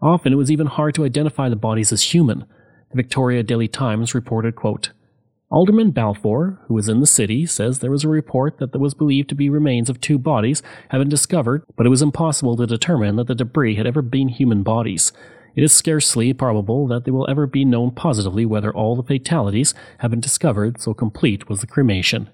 Often 0.02 0.34
it 0.34 0.38
was 0.38 0.52
even 0.52 0.68
hard 0.68 0.96
to 0.96 1.06
identify 1.06 1.50
the 1.50 1.56
bodies 1.56 1.92
as 1.92 2.14
human. 2.14 2.46
The 2.92 2.96
Victoria 2.96 3.44
Daily 3.44 3.68
Times 3.68 4.16
reported, 4.16 4.56
quote, 4.56 4.92
Alderman 5.52 5.92
Balfour, 5.92 6.60
who 6.68 6.76
was 6.76 6.88
in 6.88 7.00
the 7.00 7.08
city, 7.08 7.46
says 7.48 7.80
there 7.80 7.90
was 7.90 8.04
a 8.04 8.10
report 8.10 8.60
that 8.60 8.72
there 8.72 8.82
was 8.82 8.94
believed 8.94 9.30
to 9.30 9.36
be 9.36 9.50
remains 9.50 9.90
of 9.90 10.00
two 10.00 10.20
bodies 10.20 10.62
had 10.90 11.00
been 11.00 11.10
discovered, 11.10 11.64
but 11.76 11.88
it 11.88 11.90
was 11.90 12.04
impossible 12.04 12.56
to 12.56 12.68
determine 12.68 13.16
that 13.16 13.28
the 13.28 13.34
debris 13.34 13.76
had 13.76 13.88
ever 13.88 14.04
been 14.04 14.30
human 14.30 14.62
bodies. 14.62 15.12
It 15.56 15.64
is 15.64 15.74
scarcely 15.74 16.34
probable 16.34 16.88
that 16.88 17.04
they 17.04 17.12
will 17.12 17.30
ever 17.30 17.48
be 17.48 17.66
known 17.66 17.92
positively 17.92 18.46
whether 18.46 18.72
all 18.72 18.96
the 18.96 19.04
fatalities 19.04 19.74
have 19.98 20.12
been 20.12 20.20
discovered, 20.20 20.80
so 20.80 20.94
complete 20.94 21.50
was 21.50 21.62
the 21.62 21.68
cremation. 21.68 22.30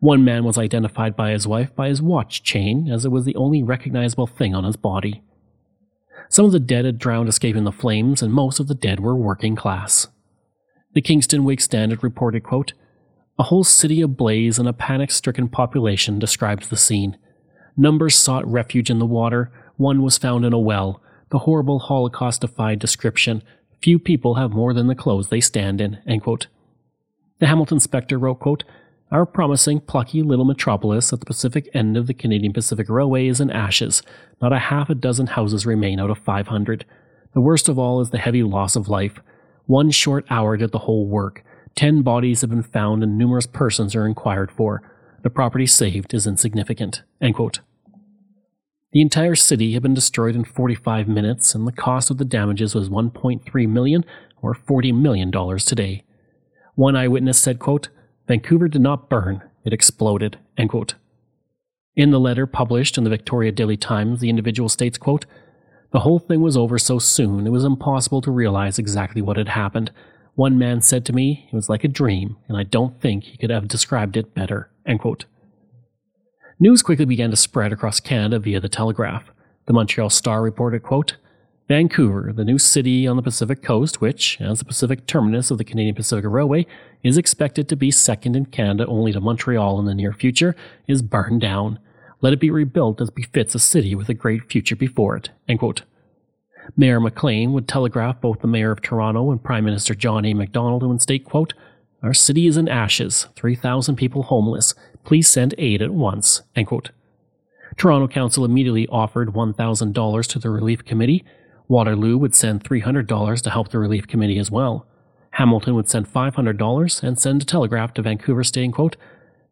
One 0.00 0.24
man 0.24 0.44
was 0.44 0.58
identified 0.58 1.14
by 1.14 1.30
his 1.30 1.46
wife 1.46 1.76
by 1.76 1.88
his 1.88 2.00
watch 2.00 2.42
chain, 2.42 2.88
as 2.90 3.04
it 3.04 3.12
was 3.12 3.26
the 3.26 3.36
only 3.36 3.62
recognizable 3.62 4.26
thing 4.26 4.54
on 4.54 4.64
his 4.64 4.76
body. 4.76 5.22
Some 6.28 6.44
of 6.44 6.52
the 6.52 6.60
dead 6.60 6.84
had 6.84 6.98
drowned 6.98 7.28
escaping 7.28 7.64
the 7.64 7.72
flames, 7.72 8.22
and 8.22 8.32
most 8.32 8.60
of 8.60 8.68
the 8.68 8.74
dead 8.74 9.00
were 9.00 9.14
working 9.14 9.56
class. 9.56 10.08
The 10.94 11.02
Kingston 11.02 11.44
Whig 11.44 11.60
Standard 11.60 12.02
reported, 12.02 12.42
quote, 12.42 12.72
A 13.38 13.44
whole 13.44 13.64
city 13.64 14.00
ablaze 14.00 14.58
and 14.58 14.68
a 14.68 14.72
panic 14.72 15.10
stricken 15.10 15.48
population 15.48 16.18
described 16.18 16.70
the 16.70 16.76
scene. 16.76 17.18
Numbers 17.76 18.14
sought 18.16 18.50
refuge 18.50 18.90
in 18.90 18.98
the 18.98 19.06
water, 19.06 19.52
one 19.76 20.02
was 20.02 20.16
found 20.16 20.44
in 20.44 20.52
a 20.52 20.58
well, 20.58 21.02
the 21.30 21.40
horrible 21.40 21.80
Holocaustified 21.80 22.78
description. 22.78 23.42
Few 23.82 23.98
people 23.98 24.36
have 24.36 24.52
more 24.52 24.72
than 24.72 24.86
the 24.86 24.94
clothes 24.94 25.28
they 25.28 25.40
stand 25.40 25.80
in. 25.80 25.98
The 27.38 27.46
Hamilton 27.46 27.80
Spectre 27.80 28.18
wrote, 28.18 28.40
quote, 28.40 28.64
Our 29.12 29.24
promising, 29.24 29.80
plucky 29.80 30.22
little 30.22 30.44
metropolis 30.44 31.12
at 31.12 31.20
the 31.20 31.26
Pacific 31.26 31.68
end 31.72 31.96
of 31.96 32.08
the 32.08 32.14
Canadian 32.14 32.52
Pacific 32.52 32.88
Railway 32.88 33.28
is 33.28 33.40
in 33.40 33.52
ashes. 33.52 34.02
Not 34.42 34.52
a 34.52 34.58
half 34.58 34.90
a 34.90 34.96
dozen 34.96 35.28
houses 35.28 35.64
remain 35.64 36.00
out 36.00 36.10
of 36.10 36.18
500. 36.18 36.84
The 37.32 37.40
worst 37.40 37.68
of 37.68 37.78
all 37.78 38.00
is 38.00 38.10
the 38.10 38.18
heavy 38.18 38.42
loss 38.42 38.74
of 38.74 38.88
life. 38.88 39.20
One 39.66 39.92
short 39.92 40.26
hour 40.28 40.56
did 40.56 40.72
the 40.72 40.80
whole 40.80 41.06
work. 41.06 41.44
Ten 41.76 42.02
bodies 42.02 42.40
have 42.40 42.50
been 42.50 42.64
found 42.64 43.04
and 43.04 43.16
numerous 43.16 43.46
persons 43.46 43.94
are 43.94 44.06
inquired 44.06 44.50
for. 44.50 44.82
The 45.22 45.30
property 45.30 45.66
saved 45.66 46.12
is 46.12 46.26
insignificant. 46.26 47.02
The 48.92 49.02
entire 49.02 49.34
city 49.36 49.74
had 49.74 49.82
been 49.82 49.94
destroyed 49.94 50.34
in 50.34 50.44
45 50.44 51.06
minutes, 51.06 51.54
and 51.54 51.66
the 51.66 51.72
cost 51.72 52.10
of 52.10 52.18
the 52.18 52.24
damages 52.24 52.74
was 52.74 52.88
1.3 52.88 53.68
million 53.68 54.04
or 54.42 54.54
40 54.54 54.92
million 54.92 55.30
dollars 55.30 55.64
today. 55.64 56.02
One 56.74 56.96
eyewitness 56.96 57.38
said, 57.38 57.58
quote, 57.58 57.88
Vancouver 58.26 58.68
did 58.68 58.82
not 58.82 59.08
burn, 59.08 59.42
it 59.64 59.72
exploded. 59.72 60.38
In 61.94 62.10
the 62.10 62.20
letter 62.20 62.46
published 62.46 62.98
in 62.98 63.04
the 63.04 63.10
Victoria 63.10 63.52
Daily 63.52 63.76
Times, 63.76 64.20
the 64.20 64.28
individual 64.28 64.68
states, 64.68 64.98
quote, 64.98 65.26
The 65.92 66.00
whole 66.00 66.18
thing 66.18 66.40
was 66.40 66.56
over 66.56 66.78
so 66.78 66.98
soon 66.98 67.46
it 67.46 67.50
was 67.50 67.64
impossible 67.64 68.20
to 68.22 68.30
realize 68.30 68.78
exactly 68.78 69.22
what 69.22 69.36
had 69.36 69.48
happened. 69.48 69.92
One 70.34 70.58
man 70.58 70.82
said 70.82 71.06
to 71.06 71.14
me, 71.14 71.48
it 71.50 71.54
was 71.54 71.68
like 71.70 71.84
a 71.84 71.88
dream, 71.88 72.36
and 72.48 72.58
I 72.58 72.64
don't 72.64 73.00
think 73.00 73.24
he 73.24 73.38
could 73.38 73.50
have 73.50 73.68
described 73.68 74.16
it 74.16 74.34
better. 74.34 74.70
News 76.58 76.82
quickly 76.82 77.04
began 77.04 77.30
to 77.30 77.36
spread 77.36 77.72
across 77.72 78.00
Canada 78.00 78.38
via 78.38 78.60
the 78.60 78.68
telegraph. 78.68 79.30
The 79.66 79.72
Montreal 79.72 80.10
Star 80.10 80.42
reported, 80.42 80.82
quote, 80.82 81.16
Vancouver, 81.68 82.32
the 82.32 82.44
new 82.44 82.58
city 82.58 83.08
on 83.08 83.16
the 83.16 83.22
Pacific 83.22 83.60
coast, 83.62 84.00
which, 84.00 84.40
as 84.40 84.60
the 84.60 84.64
Pacific 84.64 85.06
terminus 85.06 85.50
of 85.50 85.58
the 85.58 85.64
Canadian 85.64 85.96
Pacific 85.96 86.24
Railway, 86.24 86.64
is 87.02 87.18
expected 87.18 87.68
to 87.68 87.76
be 87.76 87.90
second 87.90 88.36
in 88.36 88.46
Canada 88.46 88.86
only 88.86 89.12
to 89.12 89.20
Montreal 89.20 89.80
in 89.80 89.86
the 89.86 89.94
near 89.94 90.12
future, 90.12 90.54
is 90.86 91.02
burned 91.02 91.40
down. 91.40 91.80
Let 92.20 92.32
it 92.32 92.40
be 92.40 92.50
rebuilt 92.50 93.00
as 93.00 93.10
befits 93.10 93.54
a 93.54 93.58
city 93.58 93.94
with 93.96 94.08
a 94.08 94.14
great 94.14 94.50
future 94.50 94.76
before 94.76 95.16
it. 95.16 95.30
Mayor 96.76 97.00
McLean 97.00 97.52
would 97.52 97.66
telegraph 97.66 98.20
both 98.20 98.40
the 98.40 98.46
Mayor 98.46 98.70
of 98.70 98.80
Toronto 98.80 99.30
and 99.30 99.42
Prime 99.42 99.64
Minister 99.64 99.94
John 99.94 100.24
A. 100.24 100.34
Macdonald 100.34 100.82
and 100.82 101.02
state, 101.02 101.24
quote, 101.24 101.54
Our 102.02 102.14
city 102.14 102.46
is 102.46 102.56
in 102.56 102.68
ashes, 102.68 103.26
3,000 103.36 103.96
people 103.96 104.24
homeless, 104.24 104.74
Please 105.06 105.28
send 105.28 105.54
aid 105.56 105.80
at 105.80 105.94
once. 105.94 106.42
Toronto 107.76 108.08
Council 108.08 108.44
immediately 108.44 108.88
offered 108.88 109.34
$1,000 109.34 110.26
to 110.26 110.38
the 110.40 110.50
Relief 110.50 110.84
Committee. 110.84 111.24
Waterloo 111.68 112.16
would 112.18 112.34
send 112.34 112.64
$300 112.64 113.42
to 113.42 113.50
help 113.50 113.68
the 113.68 113.78
Relief 113.78 114.06
Committee 114.06 114.38
as 114.38 114.50
well. 114.50 114.86
Hamilton 115.32 115.74
would 115.74 115.88
send 115.88 116.06
$500 116.12 117.02
and 117.02 117.18
send 117.18 117.42
a 117.42 117.44
telegraph 117.44 117.92
to 117.94 118.02
Vancouver 118.02 118.44
stating, 118.44 118.72
quote, 118.72 118.96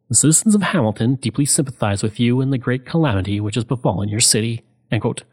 The 0.09 0.15
citizens 0.15 0.55
of 0.55 0.63
Hamilton 0.63 1.17
deeply 1.17 1.45
sympathize 1.45 2.03
with 2.03 2.19
you 2.19 2.41
in 2.41 2.51
the 2.51 2.59
great 2.59 2.87
calamity 2.87 3.41
which 3.41 3.57
has 3.57 3.65
befallen 3.65 4.09
your 4.09 4.21
city. 4.21 4.65
End 4.91 5.03
quote. 5.03 5.25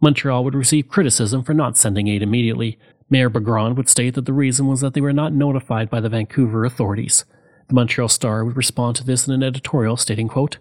Montreal 0.00 0.44
would 0.44 0.54
receive 0.54 0.88
criticism 0.88 1.42
for 1.42 1.54
not 1.54 1.78
sending 1.78 2.08
aid 2.08 2.22
immediately. 2.22 2.78
Mayor 3.08 3.30
Beaugrand 3.30 3.76
would 3.76 3.88
state 3.88 4.14
that 4.14 4.26
the 4.26 4.32
reason 4.32 4.66
was 4.66 4.80
that 4.80 4.92
they 4.92 5.00
were 5.00 5.12
not 5.12 5.32
notified 5.32 5.88
by 5.88 6.00
the 6.00 6.10
Vancouver 6.10 6.64
authorities. 6.64 7.24
The 7.68 7.74
Montreal 7.74 8.08
Star 8.08 8.44
would 8.44 8.56
respond 8.56 8.96
to 8.96 9.04
this 9.04 9.26
in 9.26 9.32
an 9.32 9.42
editorial 9.42 9.96
stating, 9.96 10.28
quote, 10.28 10.58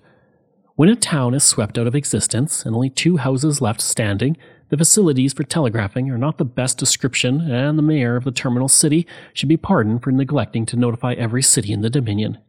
When 0.76 0.90
a 0.90 0.96
town 0.96 1.36
is 1.36 1.44
swept 1.44 1.78
out 1.78 1.86
of 1.86 1.94
existence 1.94 2.66
and 2.66 2.74
only 2.74 2.90
two 2.90 3.18
houses 3.18 3.62
left 3.62 3.80
standing, 3.80 4.38
the 4.70 4.78
facilities 4.78 5.32
for 5.32 5.44
telegraphing 5.44 6.10
are 6.10 6.18
not 6.18 6.40
the 6.40 6.46
best 6.46 6.80
description, 6.80 7.42
and 7.42 7.78
the 7.78 7.84
mayor 7.84 8.16
of 8.16 8.24
the 8.24 8.32
terminal 8.32 8.68
city 8.68 9.06
should 9.34 9.50
be 9.50 9.56
pardoned 9.56 10.02
for 10.02 10.12
neglecting 10.12 10.66
to 10.66 10.76
notify 10.76 11.14
every 11.14 11.44
city 11.44 11.74
in 11.74 11.82
the 11.82 11.92
Dominion. 11.92 12.40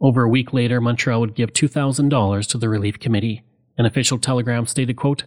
Over 0.00 0.22
a 0.22 0.28
week 0.28 0.52
later, 0.52 0.80
Montreal 0.80 1.18
would 1.18 1.34
give 1.34 1.52
$2,000 1.52 2.46
to 2.46 2.58
the 2.58 2.68
Relief 2.68 3.00
Committee. 3.00 3.42
An 3.76 3.84
official 3.84 4.18
telegram 4.18 4.64
stated, 4.66 4.94
quote, 4.96 5.24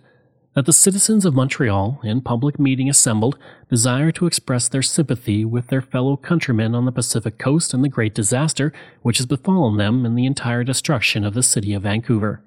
that 0.55 0.65
the 0.65 0.73
citizens 0.73 1.25
of 1.25 1.35
Montreal, 1.35 1.99
in 2.03 2.21
public 2.21 2.57
meeting 2.57 2.89
assembled, 2.89 3.37
desire 3.69 4.11
to 4.13 4.25
express 4.25 4.69
their 4.69 4.81
sympathy 4.81 5.43
with 5.43 5.67
their 5.67 5.81
fellow 5.81 6.15
countrymen 6.15 6.73
on 6.73 6.85
the 6.85 6.93
Pacific 6.93 7.37
coast 7.37 7.73
and 7.73 7.83
the 7.83 7.89
great 7.89 8.15
disaster 8.15 8.71
which 9.01 9.17
has 9.17 9.25
befallen 9.25 9.75
them 9.75 10.05
in 10.05 10.15
the 10.15 10.25
entire 10.25 10.63
destruction 10.63 11.25
of 11.25 11.33
the 11.33 11.43
city 11.43 11.73
of 11.73 11.83
Vancouver. 11.83 12.41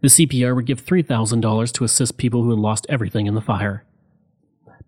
The 0.00 0.08
CPR 0.08 0.56
would 0.56 0.66
give 0.66 0.84
$3,000 0.84 1.72
to 1.72 1.84
assist 1.84 2.16
people 2.16 2.42
who 2.42 2.50
had 2.50 2.58
lost 2.58 2.86
everything 2.88 3.26
in 3.26 3.34
the 3.34 3.42
fire. 3.42 3.84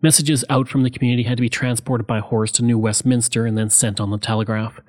Messages 0.00 0.45
out 0.50 0.69
from 0.69 0.83
the 0.83 0.91
community 0.91 1.23
had 1.23 1.37
to 1.37 1.43
be 1.43 1.49
transported 1.49 2.07
by 2.07 2.21
horse 2.21 2.50
to 2.53 2.64
New 2.64 2.79
Westminster 2.79 3.47
and 3.47 3.57
then 3.57 3.71
sent 3.71 4.00
on 4.00 4.11
the 4.11 4.19
telegraph. 4.19 4.81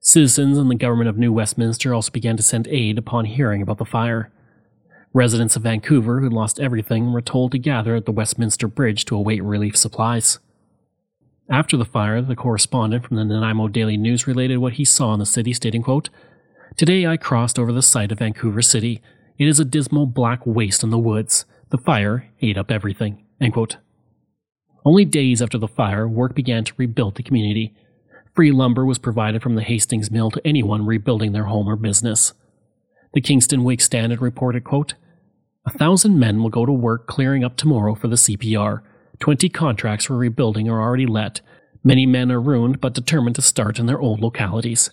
Citizens 0.00 0.56
and 0.56 0.70
the 0.70 0.76
government 0.76 1.10
of 1.10 1.18
New 1.18 1.32
Westminster 1.32 1.92
also 1.92 2.10
began 2.10 2.36
to 2.36 2.42
send 2.42 2.68
aid 2.68 2.98
upon 2.98 3.26
hearing 3.26 3.62
about 3.62 3.78
the 3.78 3.84
fire. 3.84 4.32
Residents 5.12 5.56
of 5.56 5.62
Vancouver 5.62 6.20
who 6.20 6.30
lost 6.30 6.60
everything 6.60 7.12
were 7.12 7.20
told 7.20 7.50
to 7.50 7.58
gather 7.58 7.96
at 7.96 8.06
the 8.06 8.12
Westminster 8.12 8.68
Bridge 8.68 9.04
to 9.06 9.16
await 9.16 9.42
relief 9.42 9.76
supplies. 9.76 10.38
After 11.50 11.76
the 11.76 11.84
fire, 11.84 12.22
the 12.22 12.36
correspondent 12.36 13.04
from 13.04 13.16
the 13.16 13.24
Nanaimo 13.24 13.66
Daily 13.66 13.96
News 13.96 14.28
related 14.28 14.58
what 14.58 14.74
he 14.74 14.84
saw 14.84 15.12
in 15.12 15.18
the 15.18 15.26
city, 15.26 15.52
stating, 15.52 15.82
quote, 15.82 16.10
Today 16.76 17.08
I 17.08 17.16
crossed 17.16 17.58
over 17.58 17.72
the 17.72 17.82
site 17.82 18.12
of 18.12 18.20
Vancouver 18.20 18.62
City. 18.62 19.02
It 19.36 19.48
is 19.48 19.58
a 19.58 19.64
dismal 19.64 20.06
black 20.06 20.46
waste 20.46 20.84
in 20.84 20.90
the 20.90 20.98
woods. 20.98 21.44
The 21.70 21.78
fire 21.78 22.30
ate 22.40 22.56
up 22.56 22.70
everything. 22.70 23.24
Only 24.84 25.04
days 25.04 25.42
after 25.42 25.58
the 25.58 25.66
fire, 25.66 26.06
work 26.06 26.36
began 26.36 26.62
to 26.64 26.74
rebuild 26.76 27.16
the 27.16 27.24
community. 27.24 27.74
Free 28.32 28.52
lumber 28.52 28.86
was 28.86 28.98
provided 28.98 29.42
from 29.42 29.56
the 29.56 29.62
Hastings 29.62 30.08
Mill 30.08 30.30
to 30.30 30.46
anyone 30.46 30.86
rebuilding 30.86 31.32
their 31.32 31.46
home 31.46 31.68
or 31.68 31.74
business. 31.74 32.32
The 33.12 33.20
Kingston 33.20 33.64
Whig 33.64 33.80
Standard 33.80 34.20
reported, 34.20 34.64
quote, 34.64 34.94
A 35.66 35.70
thousand 35.70 36.18
men 36.18 36.42
will 36.42 36.50
go 36.50 36.64
to 36.64 36.72
work 36.72 37.06
clearing 37.06 37.44
up 37.44 37.56
tomorrow 37.56 37.94
for 37.94 38.08
the 38.08 38.16
CPR. 38.16 38.82
Twenty 39.18 39.48
contracts 39.48 40.06
for 40.06 40.16
rebuilding 40.16 40.68
are 40.68 40.80
already 40.80 41.06
let. 41.06 41.40
Many 41.82 42.06
men 42.06 42.30
are 42.30 42.40
ruined 42.40 42.80
but 42.80 42.94
determined 42.94 43.36
to 43.36 43.42
start 43.42 43.78
in 43.78 43.86
their 43.86 44.00
old 44.00 44.20
localities. 44.20 44.90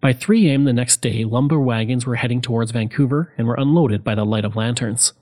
By 0.00 0.12
3 0.12 0.48
a.m. 0.48 0.64
the 0.64 0.72
next 0.72 1.00
day, 1.00 1.24
lumber 1.24 1.60
wagons 1.60 2.06
were 2.06 2.16
heading 2.16 2.40
towards 2.40 2.70
Vancouver 2.70 3.32
and 3.36 3.46
were 3.46 3.56
unloaded 3.58 4.02
by 4.02 4.14
the 4.14 4.24
light 4.24 4.44
of 4.44 4.56
lanterns. 4.56 5.12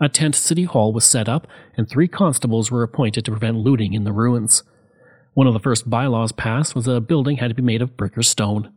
A 0.00 0.08
tent 0.08 0.34
city 0.34 0.64
hall 0.64 0.92
was 0.92 1.04
set 1.04 1.28
up, 1.28 1.46
and 1.76 1.88
three 1.88 2.08
constables 2.08 2.70
were 2.70 2.82
appointed 2.82 3.24
to 3.24 3.30
prevent 3.30 3.58
looting 3.58 3.92
in 3.92 4.04
the 4.04 4.12
ruins. 4.12 4.62
One 5.34 5.46
of 5.46 5.52
the 5.52 5.60
first 5.60 5.88
bylaws 5.88 6.32
passed 6.32 6.74
was 6.74 6.84
that 6.84 6.96
a 6.96 7.00
building 7.00 7.38
had 7.38 7.48
to 7.48 7.54
be 7.54 7.62
made 7.62 7.82
of 7.82 7.96
brick 7.96 8.16
or 8.16 8.22
stone. 8.22 8.72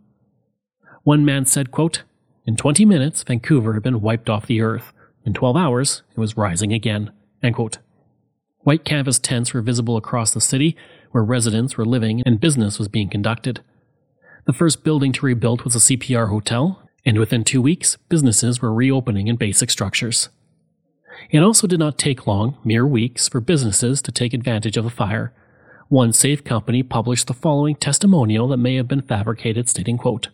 One 1.08 1.24
man 1.24 1.46
said, 1.46 1.72
quote, 1.72 2.04
In 2.46 2.58
20 2.58 2.84
minutes, 2.84 3.24
Vancouver 3.24 3.76
had 3.76 3.82
been 3.82 4.02
wiped 4.02 4.30
off 4.30 4.46
the 4.46 4.60
earth. 4.60 4.92
In 5.26 5.34
12 5.34 5.56
hours, 5.56 6.02
it 6.12 6.20
was 6.20 6.36
rising 6.36 6.74
again. 6.74 7.14
White 8.64 8.84
canvas 8.84 9.18
tents 9.18 9.54
were 9.54 9.62
visible 9.62 9.96
across 9.96 10.34
the 10.34 10.42
city, 10.42 10.76
where 11.12 11.24
residents 11.24 11.78
were 11.78 11.86
living 11.86 12.22
and 12.26 12.42
business 12.42 12.78
was 12.78 12.90
being 12.90 13.08
conducted. 13.08 13.62
The 14.48 14.52
first 14.52 14.84
building 14.84 15.14
to 15.14 15.26
rebuild 15.26 15.62
was 15.62 15.78
a 15.78 15.80
CPR 15.80 16.28
hotel, 16.28 16.84
and 17.06 17.18
within 17.18 17.46
two 17.46 17.62
weeks, 17.62 17.96
businesses 18.10 18.62
were 18.62 18.74
reopening 18.74 19.28
in 19.28 19.38
basic 19.38 19.70
structures. 19.70 20.28
It 21.30 21.40
also 21.40 21.68
did 21.68 21.80
not 21.80 21.98
take 21.98 22.28
long, 22.28 22.58
mere 22.66 22.86
weeks, 22.86 23.30
for 23.30 23.40
businesses 23.40 24.02
to 24.02 24.12
take 24.12 24.34
advantage 24.34 24.76
of 24.76 24.84
the 24.84 24.90
fire. 24.90 25.34
One 25.88 26.12
safe 26.12 26.44
company 26.44 26.84
published 26.84 27.28
the 27.28 27.34
following 27.34 27.78
testimonial 27.78 28.50
that 28.50 28.58
may 28.58 28.76
have 28.76 28.90
been 28.90 29.02
fabricated, 29.02 29.70
stating, 29.70 29.98
quote, 29.98 30.28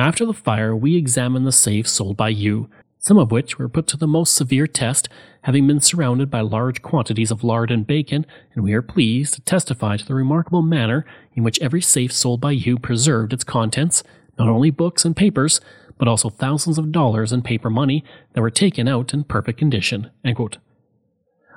After 0.00 0.24
the 0.24 0.32
fire, 0.32 0.74
we 0.74 0.96
examined 0.96 1.46
the 1.46 1.52
safes 1.52 1.90
sold 1.90 2.16
by 2.16 2.30
you, 2.30 2.70
some 2.98 3.18
of 3.18 3.30
which 3.30 3.58
were 3.58 3.68
put 3.68 3.86
to 3.88 3.98
the 3.98 4.06
most 4.06 4.32
severe 4.32 4.66
test, 4.66 5.10
having 5.42 5.66
been 5.66 5.82
surrounded 5.82 6.30
by 6.30 6.40
large 6.40 6.80
quantities 6.80 7.30
of 7.30 7.44
lard 7.44 7.70
and 7.70 7.86
bacon, 7.86 8.24
and 8.54 8.64
we 8.64 8.72
are 8.72 8.80
pleased 8.80 9.34
to 9.34 9.42
testify 9.42 9.98
to 9.98 10.06
the 10.06 10.14
remarkable 10.14 10.62
manner 10.62 11.04
in 11.34 11.42
which 11.42 11.60
every 11.60 11.82
safe 11.82 12.14
sold 12.14 12.40
by 12.40 12.52
you 12.52 12.78
preserved 12.78 13.34
its 13.34 13.44
contents, 13.44 14.02
not 14.38 14.48
only 14.48 14.70
books 14.70 15.04
and 15.04 15.14
papers, 15.14 15.60
but 15.98 16.08
also 16.08 16.30
thousands 16.30 16.78
of 16.78 16.92
dollars 16.92 17.30
in 17.30 17.42
paper 17.42 17.68
money 17.68 18.02
that 18.32 18.40
were 18.40 18.50
taken 18.50 18.88
out 18.88 19.12
in 19.12 19.22
perfect 19.22 19.58
condition. 19.58 20.10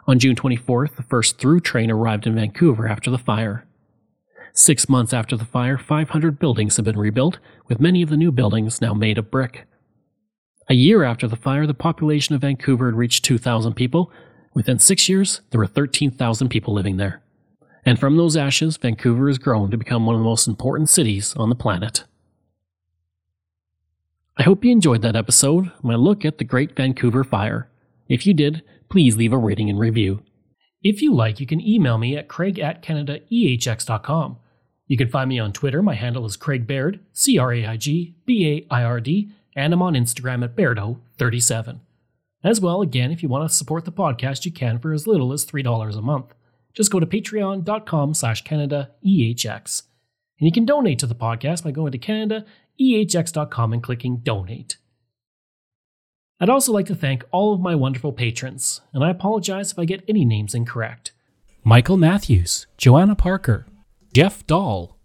On 0.05 0.19
June 0.19 0.35
24th, 0.35 0.97
the 0.97 1.03
first 1.03 1.37
through 1.37 1.61
train 1.61 1.89
arrived 1.89 2.27
in 2.27 2.35
Vancouver 2.35 2.89
after 2.89 3.09
the 3.09 3.17
fire. 3.17 3.65
Six 4.55 4.87
months 4.87 5.13
after 5.13 5.35
the 5.35 5.45
fire, 5.45 5.79
500 5.79 6.37
buildings 6.37 6.75
have 6.77 6.85
been 6.85 6.97
rebuilt, 6.97 7.39
with 7.67 7.79
many 7.79 8.03
of 8.03 8.09
the 8.09 8.17
new 8.17 8.31
buildings 8.31 8.81
now 8.81 8.93
made 8.93 9.17
of 9.17 9.31
brick. 9.31 9.65
A 10.69 10.75
year 10.75 11.03
after 11.03 11.27
the 11.27 11.35
fire, 11.35 11.65
the 11.65 11.73
population 11.73 12.35
of 12.35 12.41
Vancouver 12.41 12.85
had 12.85 12.95
reached 12.95 13.25
2,000 13.25 13.73
people. 13.73 14.11
Within 14.53 14.77
six 14.77 15.09
years, 15.09 15.41
there 15.49 15.59
were 15.59 15.65
13,000 15.65 16.49
people 16.49 16.71
living 16.71 16.97
there. 16.97 17.23
And 17.83 17.99
from 17.99 18.15
those 18.15 18.37
ashes, 18.37 18.77
Vancouver 18.77 19.27
has 19.27 19.39
grown 19.39 19.71
to 19.71 19.77
become 19.77 20.05
one 20.05 20.15
of 20.15 20.19
the 20.19 20.25
most 20.25 20.47
important 20.47 20.87
cities 20.87 21.35
on 21.35 21.49
the 21.49 21.55
planet. 21.55 22.03
I 24.37 24.43
hope 24.43 24.63
you 24.63 24.71
enjoyed 24.71 25.01
that 25.01 25.15
episode, 25.15 25.71
my 25.81 25.95
look 25.95 26.23
at 26.23 26.37
the 26.37 26.43
Great 26.43 26.75
Vancouver 26.75 27.23
Fire. 27.23 27.69
If 28.07 28.27
you 28.27 28.35
did, 28.35 28.61
please 28.87 29.17
leave 29.17 29.33
a 29.33 29.37
rating 29.37 29.69
and 29.69 29.79
review. 29.79 30.21
If 30.83 31.01
you 31.01 31.13
like, 31.13 31.39
you 31.39 31.47
can 31.47 31.59
email 31.59 31.97
me 31.97 32.15
at 32.15 32.27
craig 32.27 32.59
at 32.59 32.83
canadaehx.com. 32.83 34.37
You 34.87 34.97
can 34.97 35.09
find 35.09 35.29
me 35.29 35.39
on 35.39 35.53
Twitter. 35.53 35.81
My 35.81 35.95
handle 35.95 36.25
is 36.25 36.35
Craig 36.35 36.67
Baird, 36.67 36.99
C 37.13 37.37
R 37.37 37.53
A 37.53 37.65
I 37.65 37.77
G 37.77 38.15
B 38.25 38.47
A 38.47 38.73
I 38.73 38.83
R 38.83 38.99
D 38.99 39.31
and 39.55 39.73
I'm 39.73 39.81
on 39.81 39.93
Instagram 39.93 40.43
at 40.43 40.55
Bairdo37. 40.55 41.79
As 42.43 42.59
well, 42.59 42.81
again, 42.81 43.11
if 43.11 43.23
you 43.23 43.29
want 43.29 43.49
to 43.49 43.55
support 43.55 43.85
the 43.85 43.91
podcast, 43.91 44.45
you 44.45 44.51
can 44.51 44.79
for 44.79 44.91
as 44.91 45.07
little 45.07 45.31
as 45.31 45.45
$3 45.45 45.97
a 45.97 46.01
month. 46.01 46.33
Just 46.73 46.91
go 46.91 46.99
to 46.99 47.05
patreon.com 47.05 48.13
slash 48.13 48.43
CanadaEHX. 48.43 49.83
And 50.39 50.47
you 50.47 50.51
can 50.51 50.65
donate 50.65 50.99
to 50.99 51.07
the 51.07 51.15
podcast 51.15 51.63
by 51.63 51.71
going 51.71 51.91
to 51.91 51.97
CanadaEHX.com 51.97 53.73
and 53.73 53.83
clicking 53.83 54.17
donate. 54.17 54.77
I'd 56.39 56.49
also 56.49 56.73
like 56.73 56.87
to 56.87 56.95
thank 56.95 57.23
all 57.31 57.53
of 57.53 57.61
my 57.61 57.75
wonderful 57.75 58.11
patrons, 58.11 58.81
and 58.91 59.03
I 59.03 59.09
apologize 59.11 59.71
if 59.71 59.79
I 59.79 59.85
get 59.85 60.03
any 60.09 60.25
names 60.25 60.53
incorrect. 60.53 61.11
Michael 61.63 61.95
Matthews, 61.95 62.67
Joanna 62.77 63.15
Parker, 63.15 63.65
Jeff 64.13 64.45
Dahl, 64.45 64.99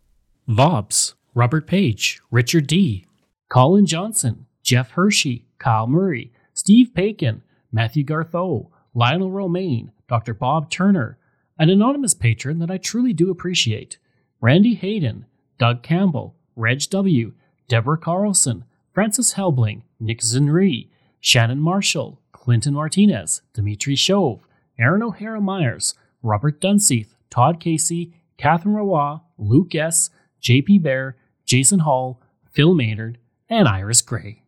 Vobs, 0.46 1.14
Robert 1.34 1.66
Page, 1.66 2.20
Richard 2.30 2.66
D., 2.66 3.06
Colin 3.48 3.86
Johnson, 3.86 4.44
Jeff 4.62 4.90
Hershey, 4.90 5.46
Kyle 5.58 5.86
Murray, 5.86 6.30
Steve 6.52 6.92
Pakin, 6.94 7.40
Matthew 7.72 8.04
Gartho, 8.04 8.68
Lionel 8.92 9.30
Romaine, 9.30 9.92
Dr. 10.10 10.34
Bob 10.34 10.68
Turner, 10.70 11.16
an 11.58 11.70
anonymous 11.70 12.12
patron 12.12 12.58
that 12.58 12.70
I 12.70 12.76
truly 12.76 13.14
do 13.14 13.30
appreciate, 13.30 13.96
Randy 14.42 14.74
Hayden, 14.74 15.24
Doug 15.58 15.82
Campbell, 15.82 16.36
Reg 16.54 16.82
W., 16.90 17.32
Deborah 17.66 17.96
Carlson, 17.96 18.64
Francis 18.92 19.34
Helbling, 19.34 19.84
Nick 19.98 20.20
Zinri, 20.20 20.88
Shannon 21.18 21.60
Marshall, 21.60 22.20
Clinton 22.32 22.74
Martinez, 22.74 23.40
Dimitri 23.54 23.96
Shove, 23.96 24.46
Aaron 24.78 25.02
O'Hara 25.02 25.40
Myers, 25.40 25.94
Robert 26.22 26.60
Dunseith, 26.60 27.14
Todd 27.30 27.58
Casey, 27.58 28.12
Catherine 28.38 28.76
Rawa, 28.76 29.22
Luke 29.36 29.74
S., 29.74 30.10
JP 30.40 30.82
Bear, 30.82 31.16
Jason 31.44 31.80
Hall, 31.80 32.22
Phil 32.52 32.74
Maynard, 32.74 33.18
and 33.50 33.66
Iris 33.66 34.00
Gray. 34.00 34.42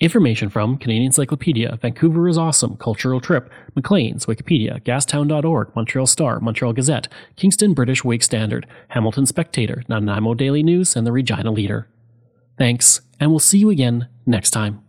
Information 0.00 0.50
from 0.50 0.76
Canadian 0.76 1.06
Encyclopedia, 1.06 1.78
Vancouver 1.80 2.28
is 2.28 2.36
Awesome, 2.36 2.76
Cultural 2.76 3.20
Trip, 3.20 3.50
Maclean's, 3.74 4.26
Wikipedia, 4.26 4.82
Gastown.org, 4.82 5.74
Montreal 5.74 6.06
Star, 6.06 6.40
Montreal 6.40 6.74
Gazette, 6.74 7.08
Kingston 7.36 7.72
British 7.72 8.04
Whig 8.04 8.22
Standard, 8.22 8.66
Hamilton 8.88 9.24
Spectator, 9.24 9.82
Nanaimo 9.88 10.34
Daily 10.34 10.62
News, 10.62 10.94
and 10.94 11.06
the 11.06 11.12
Regina 11.12 11.50
Leader. 11.50 11.88
Thanks, 12.58 13.00
and 13.18 13.30
we'll 13.30 13.38
see 13.38 13.58
you 13.58 13.70
again 13.70 14.08
next 14.26 14.50
time. 14.50 14.83